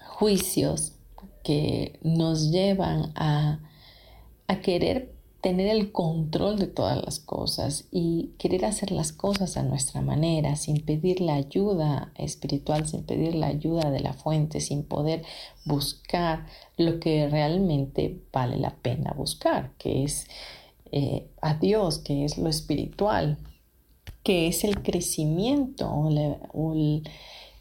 [0.05, 0.93] juicios
[1.43, 3.59] que nos llevan a,
[4.47, 9.63] a querer tener el control de todas las cosas y querer hacer las cosas a
[9.63, 14.83] nuestra manera, sin pedir la ayuda espiritual, sin pedir la ayuda de la fuente, sin
[14.83, 15.23] poder
[15.65, 16.47] buscar
[16.77, 20.27] lo que realmente vale la pena buscar, que es
[20.91, 23.37] eh, a Dios, que es lo espiritual,
[24.23, 26.09] que es el crecimiento o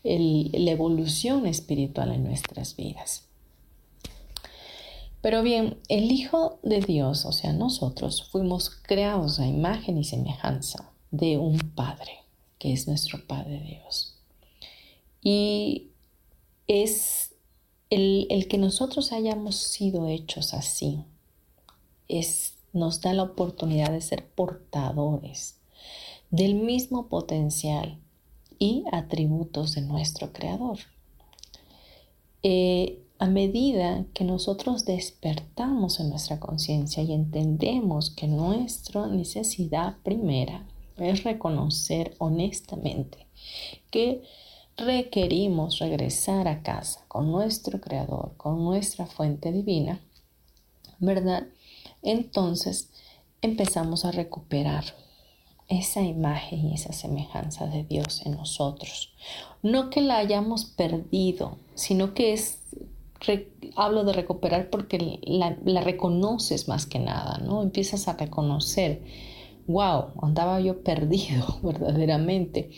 [0.03, 3.26] la evolución espiritual en nuestras vidas.
[5.27, 10.93] Pero bien, el Hijo de Dios, o sea, nosotros fuimos creados a imagen y semejanza
[11.11, 12.21] de un Padre,
[12.61, 14.21] que es nuestro Padre Dios.
[15.21, 15.89] Y
[16.69, 17.35] es
[17.91, 21.03] el, el que nosotros hayamos sido hechos así,
[22.07, 25.57] es, nos da la oportunidad de ser portadores
[26.31, 27.99] del mismo potencial
[28.61, 30.79] y atributos de nuestro Creador.
[32.45, 40.67] Eh, a medida que nosotros despertamos en nuestra conciencia y entendemos que nuestra necesidad primera
[40.99, 43.27] es reconocer honestamente
[43.91, 44.23] que
[44.77, 50.01] requerimos regresar a casa con nuestro Creador, con nuestra fuente divina,
[50.99, 51.47] ¿verdad?
[52.03, 52.91] Entonces
[53.41, 54.85] empezamos a recuperar
[55.69, 59.13] esa imagen y esa semejanza de Dios en nosotros.
[59.63, 62.61] No que la hayamos perdido, sino que es,
[63.77, 67.63] hablo de recuperar porque la, reconoces más que nada, ¿no?
[67.63, 69.03] Empiezas a reconocer,
[69.67, 72.71] wow, andaba yo perdido verdaderamente,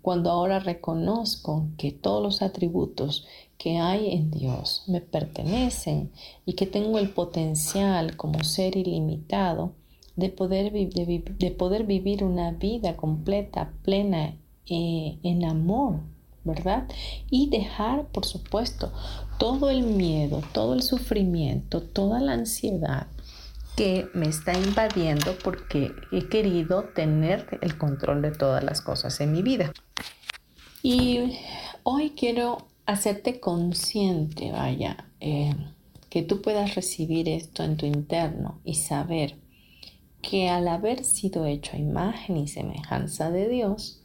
[0.00, 3.26] cuando ahora reconozco que todos los atributos
[3.56, 6.10] que hay en Dios me pertenecen
[6.44, 9.74] y que tengo el potencial como ser ilimitado
[10.16, 14.36] de poder, de, poder vivir una vida completa, plena,
[14.68, 16.00] eh, en amor,
[16.44, 16.88] ¿verdad?
[17.30, 18.92] Y dejar, por supuesto,
[19.38, 23.06] todo el miedo, todo el sufrimiento, toda la ansiedad
[23.76, 29.32] que me está invadiendo porque he querido tener el control de todas las cosas en
[29.32, 29.72] mi vida.
[30.82, 31.38] Y
[31.82, 35.54] hoy quiero hacerte consciente, vaya, eh,
[36.10, 39.36] que tú puedas recibir esto en tu interno y saber
[40.20, 44.02] que al haber sido hecho imagen y semejanza de Dios,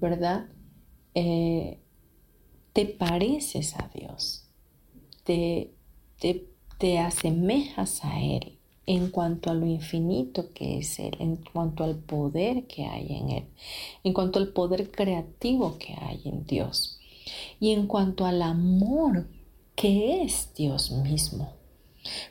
[0.00, 0.46] ¿verdad?
[1.14, 1.78] Eh,
[2.72, 4.48] te pareces a Dios,
[5.22, 5.72] te,
[6.18, 6.48] te,
[6.78, 11.96] te asemejas a Él en cuanto a lo infinito que es Él, en cuanto al
[11.96, 13.44] poder que hay en Él,
[14.02, 16.98] en cuanto al poder creativo que hay en Dios
[17.60, 19.26] y en cuanto al amor
[19.74, 21.52] que es Dios mismo.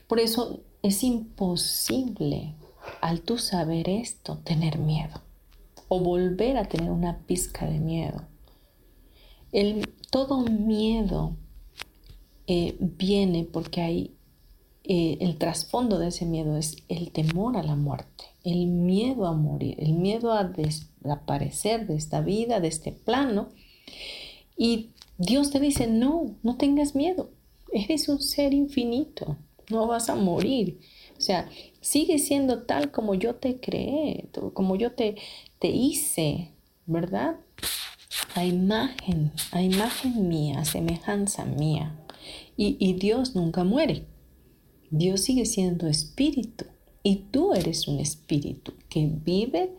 [0.07, 2.53] Por eso es imposible
[3.01, 5.21] al tú saber esto, tener miedo
[5.88, 8.21] o volver a tener una pizca de miedo.
[9.54, 11.38] El, todo miedo
[12.47, 14.16] eh, viene porque hay
[14.84, 19.32] eh, el trasfondo de ese miedo es el temor a la muerte, el miedo a
[19.32, 23.49] morir, el miedo a desaparecer de esta vida, de este plano.
[24.58, 27.30] Y Dios te dice, no, no tengas miedo,
[27.72, 29.38] eres un ser infinito,
[29.70, 30.82] no vas a morir.
[31.18, 31.49] O sea,
[31.80, 35.16] sigue siendo tal como yo te creé, como yo te,
[35.60, 36.49] te hice,
[36.86, 37.38] ¿verdad?
[38.36, 41.99] A imagen, a imagen mía, a semejanza mía.
[42.57, 44.05] Y, y Dios nunca muere.
[44.89, 46.66] Dios sigue siendo espíritu.
[47.03, 49.76] Y tú eres un espíritu que vive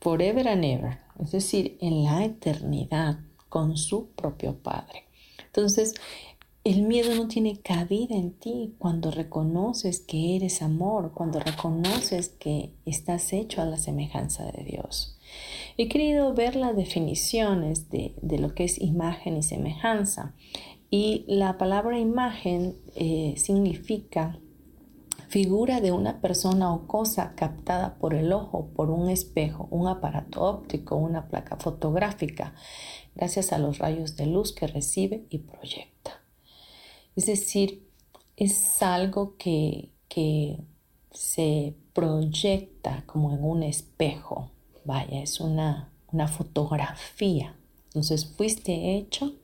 [0.00, 3.18] forever and ever, es decir, en la eternidad
[3.48, 5.04] con su propio Padre.
[5.46, 5.94] Entonces,
[6.64, 12.72] el miedo no tiene cabida en ti cuando reconoces que eres amor, cuando reconoces que
[12.84, 15.17] estás hecho a la semejanza de Dios.
[15.76, 20.34] He querido ver las definiciones de, lo que es imagen y semejanza.
[20.90, 24.38] Y la palabra imagen eh, significa
[25.28, 30.42] figura de una persona o cosa captada por el ojo, por un espejo, un aparato
[30.42, 32.54] óptico, una placa fotográfica,
[33.14, 36.22] gracias a los rayos de luz que recibe y proyecta.
[37.14, 37.86] Es decir,
[38.36, 39.90] es algo que,
[41.12, 44.50] se proyecta como en un espejo.
[44.88, 47.54] Vaya, es una, una fotografía.
[47.88, 49.34] Entonces fuiste hecho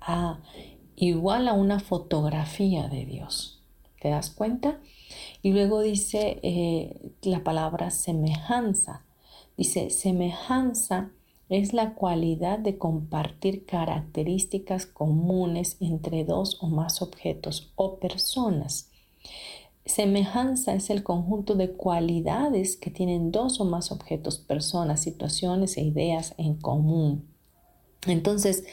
[0.00, 0.38] a,
[0.94, 3.60] igual a una fotografía de Dios.
[4.00, 4.78] ¿Te das cuenta?
[5.42, 9.04] Y luego dice eh, la palabra semejanza.
[9.56, 11.10] Dice, semejanza
[11.48, 18.92] es la cualidad de compartir características comunes entre dos o más objetos o personas.
[19.88, 25.82] Semejanza es el conjunto de cualidades que tienen dos o más objetos, personas, situaciones e
[25.82, 27.26] ideas en común.
[28.06, 28.64] Entonces,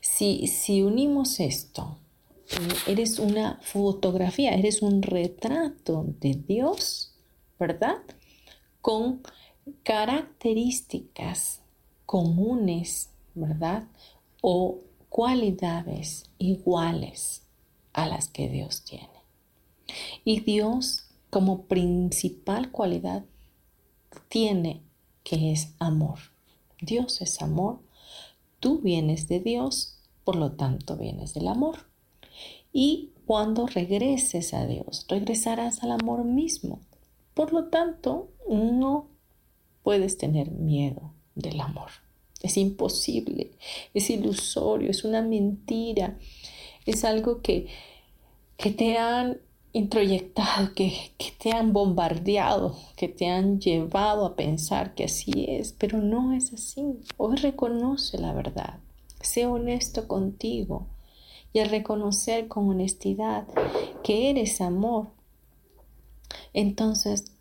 [0.00, 1.98] si, si unimos esto,
[2.52, 7.16] eh, eres una fotografía, eres un retrato de Dios,
[7.58, 7.98] ¿verdad?
[8.80, 9.22] Con
[9.82, 11.62] características
[12.06, 13.88] comunes, ¿verdad?
[14.40, 17.42] O cualidades iguales
[17.92, 19.19] a las que Dios tiene.
[20.24, 23.24] Y Dios como principal cualidad
[24.28, 24.82] tiene
[25.22, 26.18] que es amor.
[26.80, 27.80] Dios es amor.
[28.58, 31.86] Tú vienes de Dios, por lo tanto vienes del amor.
[32.72, 36.80] Y cuando regreses a Dios, regresarás al amor mismo.
[37.34, 39.06] Por lo tanto, no
[39.82, 41.90] puedes tener miedo del amor.
[42.42, 43.52] Es imposible,
[43.92, 46.18] es ilusorio, es una mentira,
[46.86, 47.66] es algo que,
[48.56, 49.38] que te han
[49.72, 55.72] introyectado, que, que te han bombardeado, que te han llevado a pensar que así es,
[55.78, 57.00] pero no es así.
[57.16, 58.80] Hoy reconoce la verdad,
[59.20, 60.86] sé honesto contigo
[61.52, 63.46] y al reconocer con honestidad
[64.02, 65.08] que eres amor,
[66.52, 67.32] entonces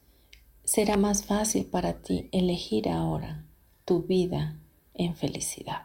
[0.64, 3.44] será más fácil para ti elegir ahora
[3.86, 4.56] tu vida
[4.94, 5.84] en felicidad.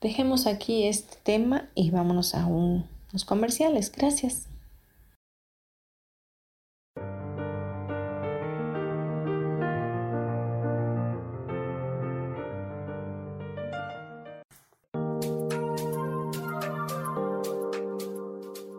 [0.00, 3.92] Dejemos aquí este tema y vámonos a unos comerciales.
[3.92, 4.48] Gracias.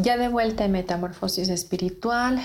[0.00, 2.40] Ya de vuelta en Metamorfosis Espiritual,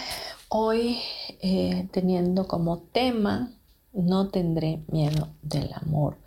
[0.49, 0.97] hoy
[1.39, 3.51] eh, teniendo como tema
[3.93, 6.17] No tendré miedo del amor.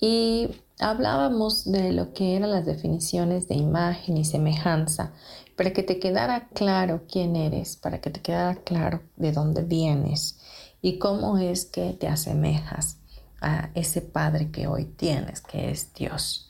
[0.00, 5.12] Y hablábamos de lo que eran las definiciones de imagen y semejanza,
[5.56, 10.38] para que te quedara claro quién eres, para que te quedara claro de dónde vienes
[10.80, 12.96] y cómo es que te asemejas
[13.42, 16.48] a ese Padre que hoy tienes, que es Dios.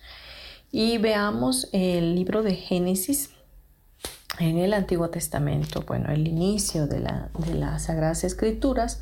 [0.70, 3.30] Y veamos el libro de Génesis,
[4.40, 9.00] en el Antiguo Testamento, bueno, el inicio de, las Sagradas Escrituras,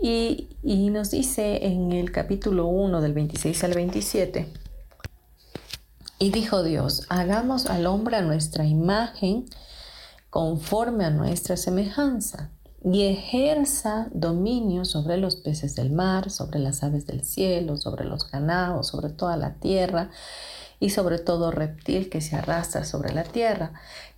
[0.00, 4.48] y, nos dice en el capítulo 1 del 26 al 27,
[6.18, 9.46] y dijo Dios, hagamos al hombre a nuestra imagen,
[10.30, 12.50] conforme a nuestra semejanza,
[12.84, 18.30] y ejerza dominio sobre los peces del mar, sobre las aves del cielo, sobre los
[18.30, 20.10] ganados, sobre toda la tierra,
[20.82, 23.72] y sobre todo reptil que se arrastra sobre la tierra.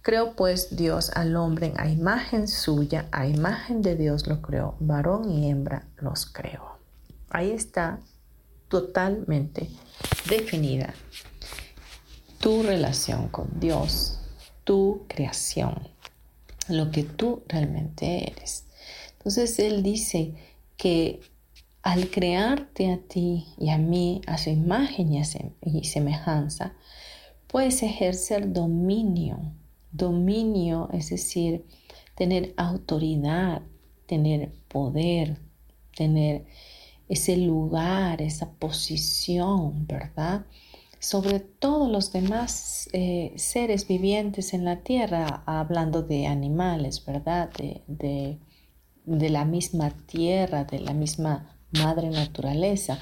[0.04, 5.30] Creó pues Dios al hombre a imagen suya, a imagen de Dios lo creó, varón
[5.30, 6.76] y hembra los creó.
[7.30, 8.00] Ahí está
[8.68, 9.70] totalmente
[10.28, 10.92] definida
[12.38, 14.18] tu relación con Dios,
[14.64, 15.88] tu creación,
[16.68, 18.66] lo que tú realmente eres.
[19.16, 20.34] Entonces Él dice
[20.76, 21.22] que
[21.82, 25.14] al crearte a ti y a mí a su imagen
[25.62, 26.74] y, semejanza,
[27.46, 29.40] puedes ejercer dominio.
[29.94, 31.64] Dominio es decir,
[32.16, 33.62] tener autoridad,
[34.06, 35.38] tener poder,
[35.96, 36.46] tener
[37.08, 40.46] ese lugar, esa posición, ¿verdad?
[40.98, 47.50] Sobre todos los demás eh, seres vivientes en la tierra, hablando de animales, ¿verdad?
[47.86, 48.38] de
[49.06, 52.98] la misma tierra, de la misma madre naturaleza.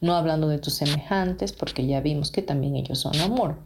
[0.00, 3.60] No hablando de tus semejantes, porque ya vimos que también ellos son amor,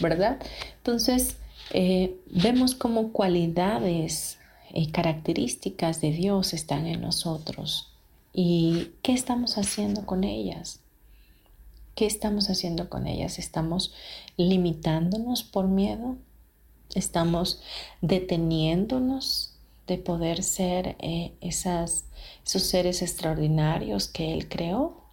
[0.00, 0.38] ¿verdad?
[0.76, 1.36] Entonces,
[1.70, 4.38] eh, vemos cómo cualidades
[4.72, 7.92] y características de Dios están en nosotros.
[8.32, 10.80] ¿Y qué estamos haciendo con ellas?
[11.94, 13.38] ¿Qué estamos haciendo con ellas?
[13.38, 13.94] ¿Estamos
[14.36, 16.16] limitándonos por miedo?
[16.94, 17.60] ¿Estamos
[18.00, 19.52] deteniéndonos
[19.86, 22.04] de poder ser eh, esas,
[22.44, 25.04] esos seres extraordinarios que Él creó?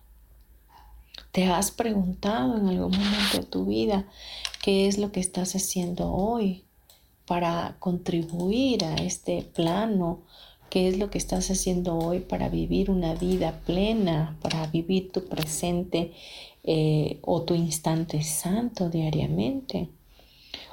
[1.32, 4.06] ¿Te has preguntado en algún momento de tu vida
[4.62, 6.64] qué es lo que estás haciendo hoy
[7.26, 10.20] para contribuir a este plano?
[10.70, 15.26] ¿Qué es lo que estás haciendo hoy para vivir una vida plena, para vivir tu
[15.26, 16.14] presente
[16.64, 19.90] eh, o tu instante santo diariamente?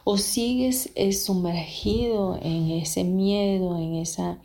[0.05, 4.39] ¿O sigues eh, sumergido en ese miedo, en esa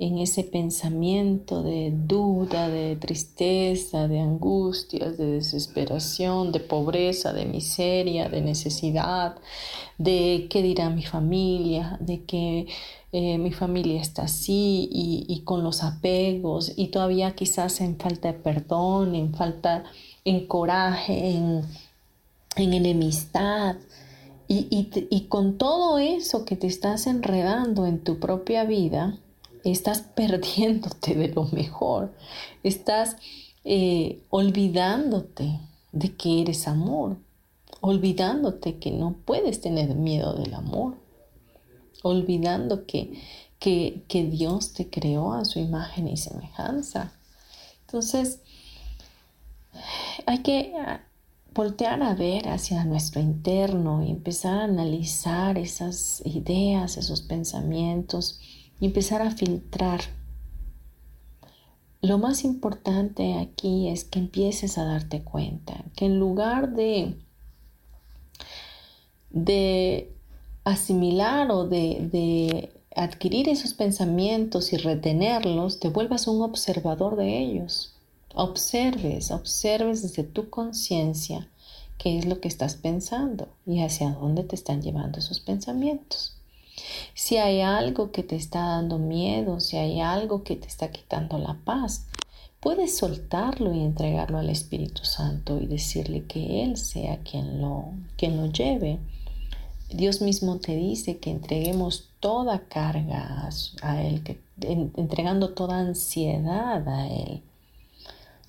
[0.00, 8.30] en ese pensamiento de duda, de tristeza, de angustias, de desesperación, de pobreza, de miseria,
[8.30, 9.36] de necesidad,
[9.98, 12.66] de qué dirá mi familia, de que
[13.12, 18.38] eh, mi familia está así y, con los apegos y todavía quizás en falta de
[18.38, 19.84] perdón, en falta,
[20.24, 21.62] en coraje, en,
[22.56, 23.76] enemistad.
[24.48, 29.18] y con todo eso que te estás enredando en tu propia vida,
[29.64, 32.12] estás perdiéndote de lo mejor,
[32.62, 33.16] estás
[33.64, 35.60] eh, olvidándote
[35.92, 37.16] de que eres amor,
[37.80, 40.96] olvidándote que no puedes tener miedo del amor,
[42.02, 43.20] olvidando que,
[43.58, 47.12] que, que Dios te creó a su imagen y semejanza.
[47.82, 48.40] Entonces,
[50.26, 51.00] hay que ah,
[51.52, 58.40] voltear a ver hacia nuestro interno y empezar a analizar esas ideas, esos pensamientos
[58.80, 60.00] y empezar a filtrar.
[62.02, 67.14] Lo más importante aquí es que empieces a darte cuenta que en lugar de,
[69.28, 70.10] de
[70.64, 77.94] asimilar o de, de adquirir esos pensamientos y retenerlos, te vuelvas un observador de ellos.
[78.34, 81.48] Observes, observes desde tu conciencia
[81.98, 86.39] qué es lo que estás pensando y hacia dónde te están llevando esos pensamientos.
[87.14, 91.38] Si hay algo que te está dando miedo, si hay algo que te está quitando
[91.38, 92.06] la paz,
[92.60, 98.36] puedes soltarlo y entregarlo al Espíritu Santo y decirle que Él sea quien lo, quien
[98.36, 98.98] lo lleve.
[99.88, 103.48] Dios mismo te dice que entreguemos toda carga
[103.82, 107.42] a Él, que, entregando toda ansiedad a Él.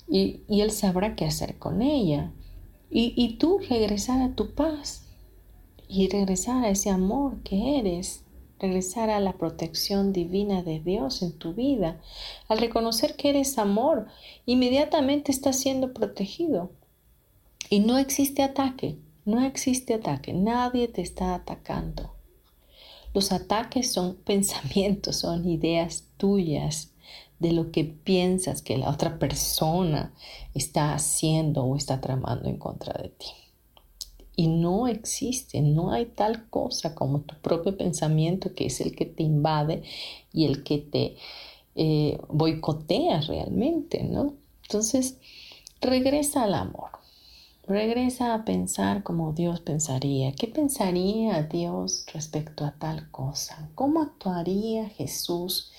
[0.08, 2.30] Y, Él sabrá qué hacer con ella.
[2.90, 5.06] Y, y tú regresar a tu paz
[5.88, 8.21] y regresar a ese amor que eres
[8.62, 12.00] regresar a la protección divina de Dios en tu vida.
[12.48, 14.06] Al reconocer que eres amor,
[14.46, 16.70] inmediatamente estás siendo protegido.
[17.68, 22.14] Y no existe ataque, no existe ataque, nadie te está atacando.
[23.12, 26.92] Los ataques son pensamientos, son ideas tuyas
[27.40, 30.14] de lo que piensas que la otra persona
[30.54, 33.41] está haciendo o está tramando en contra de ti.
[34.34, 39.04] Y no existe, no hay tal cosa como tu propio pensamiento que es el que
[39.04, 39.82] te invade
[40.32, 41.16] y el que te
[41.74, 44.34] eh, boicotea realmente, ¿no?
[44.62, 45.18] Entonces,
[45.80, 46.90] regresa al amor,
[47.66, 50.32] regresa a pensar como Dios pensaría.
[50.32, 53.70] ¿Qué pensaría Dios respecto a tal cosa?
[53.74, 55.72] ¿Cómo actuaría Jesús,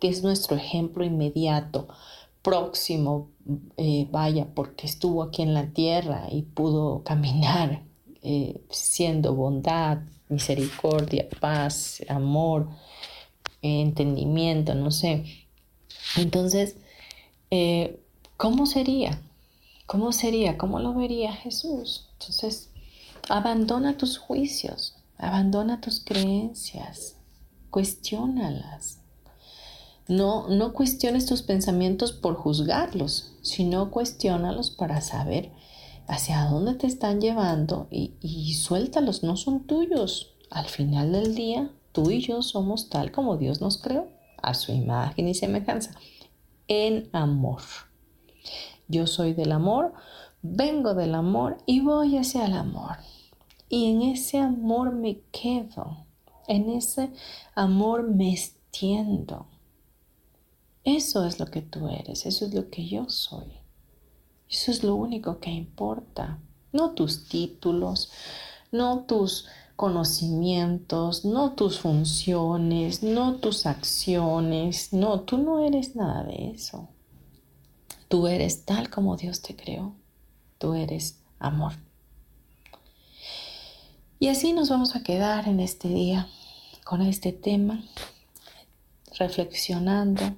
[0.00, 1.86] que es nuestro ejemplo inmediato?
[2.42, 3.30] próximo,
[3.76, 7.82] eh, vaya, porque estuvo aquí en la tierra y pudo caminar
[8.22, 9.98] eh, siendo bondad,
[10.28, 12.68] misericordia, paz, amor,
[13.62, 15.24] entendimiento, no sé.
[16.16, 16.76] Entonces,
[17.50, 18.00] eh,
[18.36, 19.20] ¿cómo sería?
[19.86, 20.56] ¿Cómo sería?
[20.56, 22.08] ¿Cómo lo vería Jesús?
[22.12, 22.70] Entonces,
[23.28, 27.16] abandona tus juicios, abandona tus creencias,
[27.70, 28.98] cuestiónalas.
[30.08, 35.52] No, no cuestiones tus pensamientos por juzgarlos, sino cuestiónalos para saber
[36.06, 40.34] hacia dónde te están llevando y, suéltalos, no son tuyos.
[40.50, 44.08] Al final del día, tú y yo somos tal como Dios nos creó,
[44.42, 45.94] a su imagen y semejanza,
[46.68, 47.62] en amor.
[48.88, 49.92] Yo soy del amor,
[50.42, 52.96] vengo del amor y voy hacia el amor.
[53.68, 56.04] Y en ese amor me quedo,
[56.48, 57.12] en ese
[57.54, 59.46] amor me extiendo.
[60.84, 63.61] Eso es lo que tú eres, eso es lo que yo soy.
[64.52, 66.38] Eso es lo único que importa,
[66.72, 68.12] no tus títulos,
[68.70, 69.46] no tus
[69.76, 76.90] conocimientos, no tus funciones, no tus acciones, no, tú no eres nada de eso.
[78.08, 79.94] Tú eres tal como Dios te creó,
[80.58, 81.72] tú eres amor.
[84.18, 86.28] Y así nos vamos a quedar en este día
[86.84, 87.82] con este tema,
[89.18, 90.36] reflexionando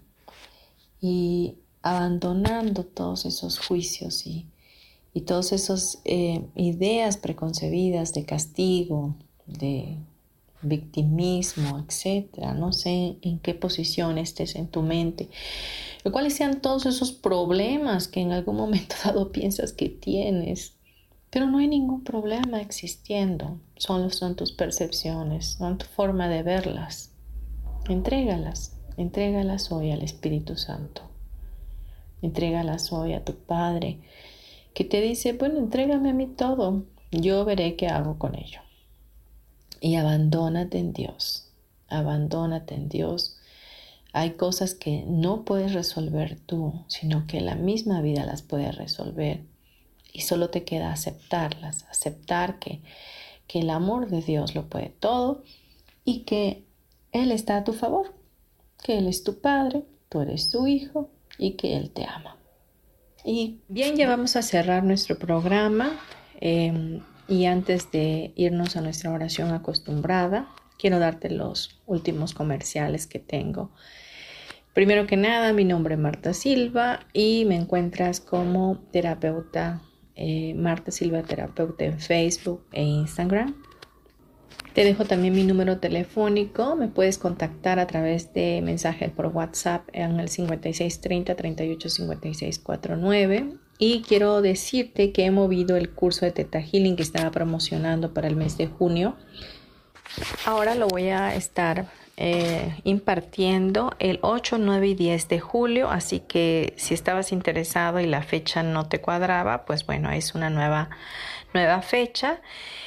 [1.01, 4.47] y abandonando todos esos juicios y,
[5.13, 9.15] y todas esas eh, ideas preconcebidas de castigo,
[9.47, 9.99] de,
[10.65, 12.55] victimismo, etcétera.
[12.55, 15.29] No sé en qué posición estés en tu mente,
[16.05, 20.75] o cuáles sean todos esos problemas que en algún momento dado piensas que tienes.
[21.31, 27.13] Pero no hay ningún problema existiendo, solo son tus percepciones, son tu forma de verlas.
[27.89, 31.14] Entrégalas, entrégalas hoy al Espíritu Santo.
[32.25, 33.99] Entrégalas hoy a tu Padre,
[34.73, 38.61] que te dice, bueno, entrégame a mí todo, yo veré qué hago con ello.
[39.83, 41.53] Y abandónate en Dios,
[41.87, 43.37] abandónate en Dios.
[44.15, 49.45] Hay cosas que no puedes resolver tú, sino que la misma vida las puede resolver.
[50.11, 52.81] Y solo te queda aceptarlas, aceptar que,
[53.47, 55.45] que el amor de Dios lo puede todo
[56.07, 56.65] y que
[57.13, 58.15] Él está a tu favor,
[58.83, 62.37] que Él es tu Padre, tú eres tu Hijo y que Él te ama.
[63.25, 65.99] Y bien, ya vamos a cerrar nuestro programa.
[66.41, 73.19] Em, y antes de irnos a nuestra oración acostumbrada, quiero darte los últimos comerciales que
[73.19, 73.71] tengo.
[74.75, 79.81] Primero que nada, mi nombre es Marta Silva y me encuentras como terapeuta,
[80.17, 83.55] eh, Marta Silva Terapeuta en Facebook e Instagram.
[84.75, 86.75] Te dejo también mi número telefónico.
[86.75, 91.89] Me puedes contactar a través de mensaje por WhatsApp en el 5630 38
[93.79, 98.29] y quiero decirte que he movido el curso de Teta Healing que estaba promocionando para
[98.29, 99.17] el mes de junio.
[100.45, 106.21] Ahora lo voy a estar eh, impartiendo el 8, 9 y 10 de julio, así
[106.21, 110.91] que si estabas interesado y la fecha no te cuadraba, pues bueno, es una nueva,
[111.55, 112.41] nueva fecha.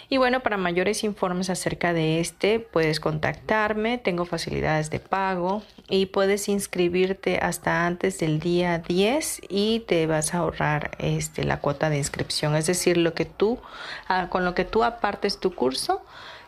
[0.10, 6.08] Y bueno, para mayores informes acerca de este, puedes contactarme, tengo facilidades de pago y
[6.08, 11.90] puedes inscribirte hasta antes del día 10 y te vas a ahorrar este, la cuota
[11.90, 13.60] de inscripción, es decir, lo que tú,
[14.08, 16.02] ah, con lo que tú apartes tu curso,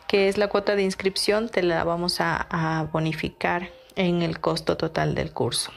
[0.06, 4.76] que es la cuota de inscripción, te la vamos a, a bonificar en el costo
[4.76, 5.70] total del curso.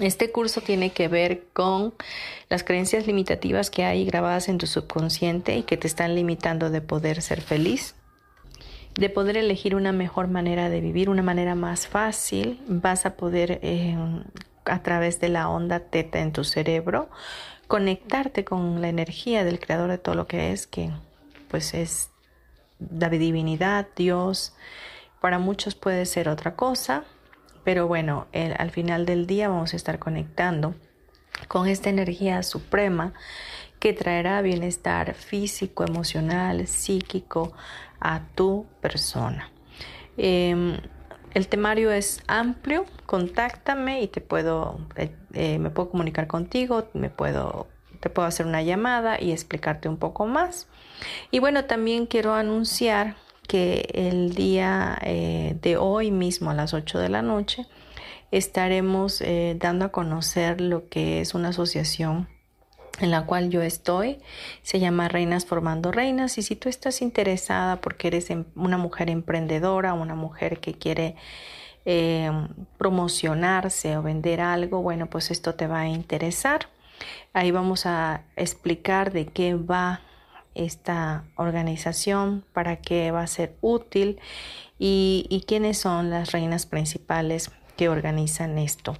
[0.00, 1.94] Este curso tiene que ver con
[2.48, 6.80] las creencias limitativas que hay grabadas en tu subconsciente y que te están limitando de
[6.80, 7.94] poder ser feliz,
[8.96, 12.60] de poder elegir una mejor manera de vivir, una manera más fácil.
[12.66, 13.96] Vas a poder, eh,
[14.64, 17.08] a través de la onda teta en tu cerebro,
[17.68, 20.90] conectarte con la energía del creador de todo lo que es, que
[21.48, 22.10] pues es
[22.90, 24.54] la divinidad, Dios.
[25.20, 27.04] Para muchos puede ser otra cosa,
[27.64, 30.74] pero bueno, al final del día vamos a estar conectando
[31.48, 33.12] con esta energía suprema
[33.78, 37.52] que traerá bienestar físico, emocional, psíquico
[38.00, 39.50] a tu persona.
[40.16, 40.78] Em,
[41.34, 47.10] el temario es amplio, contáctame y te puedo, eh, eh, me puedo comunicar contigo, me
[47.10, 47.66] puedo,
[48.00, 50.68] te puedo hacer una llamada y explicarte un poco más.
[51.30, 53.16] Y bueno, también quiero anunciar
[53.46, 57.66] que el día eh, de hoy mismo a las 8 de la noche
[58.30, 62.28] estaremos eh, dando a conocer lo que es una asociación
[63.00, 64.18] en la cual yo estoy.
[64.62, 69.10] Se llama Reinas Formando Reinas y si tú estás interesada porque eres em, una mujer
[69.10, 71.16] emprendedora, una mujer que quiere
[71.84, 72.30] eh,
[72.78, 76.68] promocionarse o vender algo, bueno, pues esto te va a interesar.
[77.32, 80.00] Ahí vamos a explicar de qué va
[80.54, 84.18] esta organización, para qué va a ser útil
[84.78, 88.96] y, quiénes son las reinas principales que organizan esto.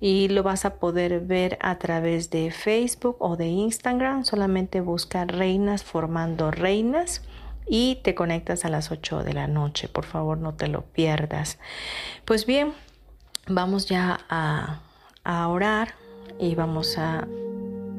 [0.00, 4.24] Y lo vas a poder ver a través de Facebook o de Instagram.
[4.24, 7.22] Solamente busca Reinas Formando Reinas
[7.66, 9.88] y te conectas a las 8 de la noche.
[9.88, 11.58] Por favor, no te lo pierdas.
[12.24, 12.72] Pues bien,
[13.48, 14.80] vamos ya a,
[15.24, 15.94] a orar
[16.38, 17.26] y vamos a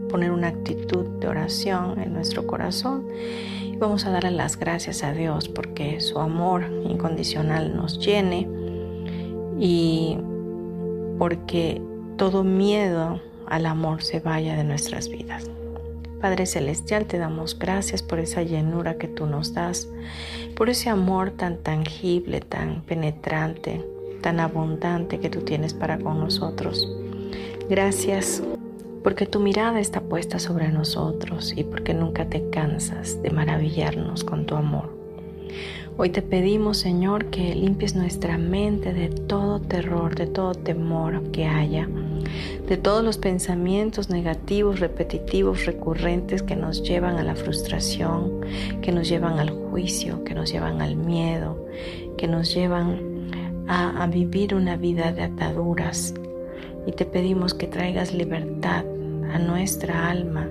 [0.08, 3.08] poner una actitud de oración en nuestro corazón
[3.64, 8.48] y vamos a darle las gracias a Dios porque su amor incondicional nos llene
[9.60, 10.18] y
[11.18, 11.82] porque
[12.18, 15.50] todo miedo al amor se vaya de nuestras vidas.
[16.22, 19.88] Padre Celestial, te damos gracias por esa llenura que tú nos das,
[20.56, 23.86] por ese amor tan tangible, tan penetrante,
[24.22, 26.90] tan abundante que tú tienes para con nosotros.
[27.70, 28.42] Gracias
[29.08, 34.46] porque tu mirada está puesta sobre nosotros y porque nunca te cansas de maravillarnos con
[34.46, 34.90] tu amor.
[35.96, 41.46] Hoy te pedimos, Señor, que limpies nuestra mente de todo terror, de todo temor que
[41.46, 41.88] haya,
[42.68, 48.42] de todos los pensamientos negativos, repetitivos, recurrentes que nos llevan a la frustración,
[48.82, 51.66] que nos llevan al juicio, que nos llevan al miedo,
[52.18, 53.30] que nos llevan
[53.70, 56.14] a, a vivir una vida de ataduras.
[56.86, 58.84] Y te pedimos que traigas libertad
[59.34, 60.48] a nuestra alma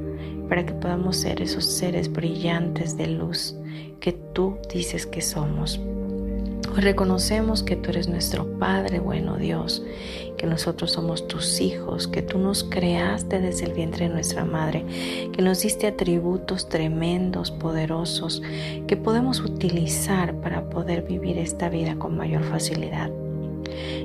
[0.49, 3.57] para que podamos ser esos seres brillantes de luz
[4.01, 5.81] que tú dices que somos.
[6.75, 9.83] Hoy reconocemos que tú eres nuestro Padre bueno Dios,
[10.37, 14.85] que nosotros somos tus hijos, que tú nos creaste desde el vientre de nuestra madre,
[15.33, 18.43] que nos diste atributos tremendos, poderosos,
[18.87, 23.11] que podemos utilizar para poder vivir esta vida con mayor facilidad.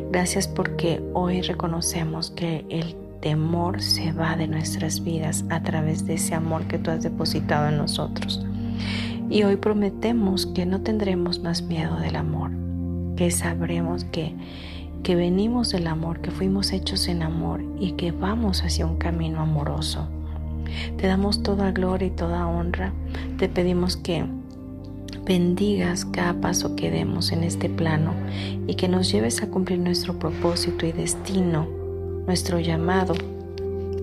[0.09, 6.15] Gracias porque hoy reconocemos que el temor se va de nuestras vidas a través de
[6.15, 8.45] ese amor que tú has depositado en nosotros.
[9.29, 12.51] Y hoy prometemos que no tendremos más miedo del amor,
[13.15, 14.35] que sabremos que,
[15.03, 19.39] que venimos del amor, que fuimos hechos en amor y que vamos hacia un camino
[19.39, 20.09] amoroso.
[20.97, 22.91] Te damos toda gloria y toda honra.
[23.37, 24.25] Te pedimos que
[25.25, 28.13] bendigas cada paso que demos en este plano
[28.67, 31.80] y que nos lleves a cumplir nuestro propósito y destino,
[32.25, 33.13] nuestro llamado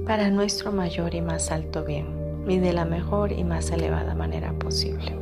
[0.06, 2.06] para nuestro mayor y más alto bien
[2.48, 5.14] y de la mejor y más elevada manera posible.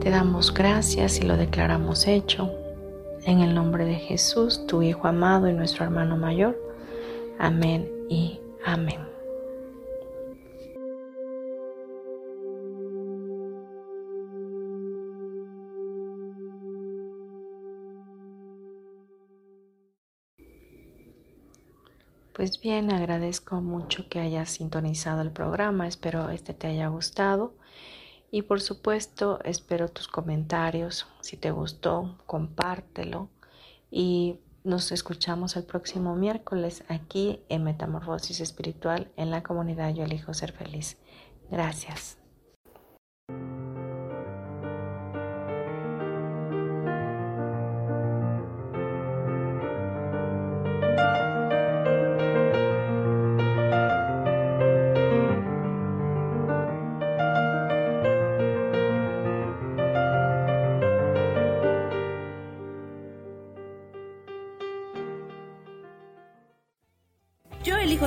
[0.00, 2.52] Te damos gracias y lo declaramos hecho.
[3.24, 6.58] En el nombre de Jesús, tu Hijo amado y nuestro hermano mayor.
[7.38, 9.13] Amén y amén.
[22.34, 27.54] Pues bien, agradezco mucho que hayas sintonizado el programa, espero este te haya gustado
[28.32, 33.28] y por supuesto espero tus comentarios, si te gustó, compártelo
[33.88, 40.34] y nos escuchamos el próximo miércoles aquí en Metamorfosis Espiritual en la comunidad Yo elijo
[40.34, 40.96] ser feliz.
[41.52, 42.18] Gracias.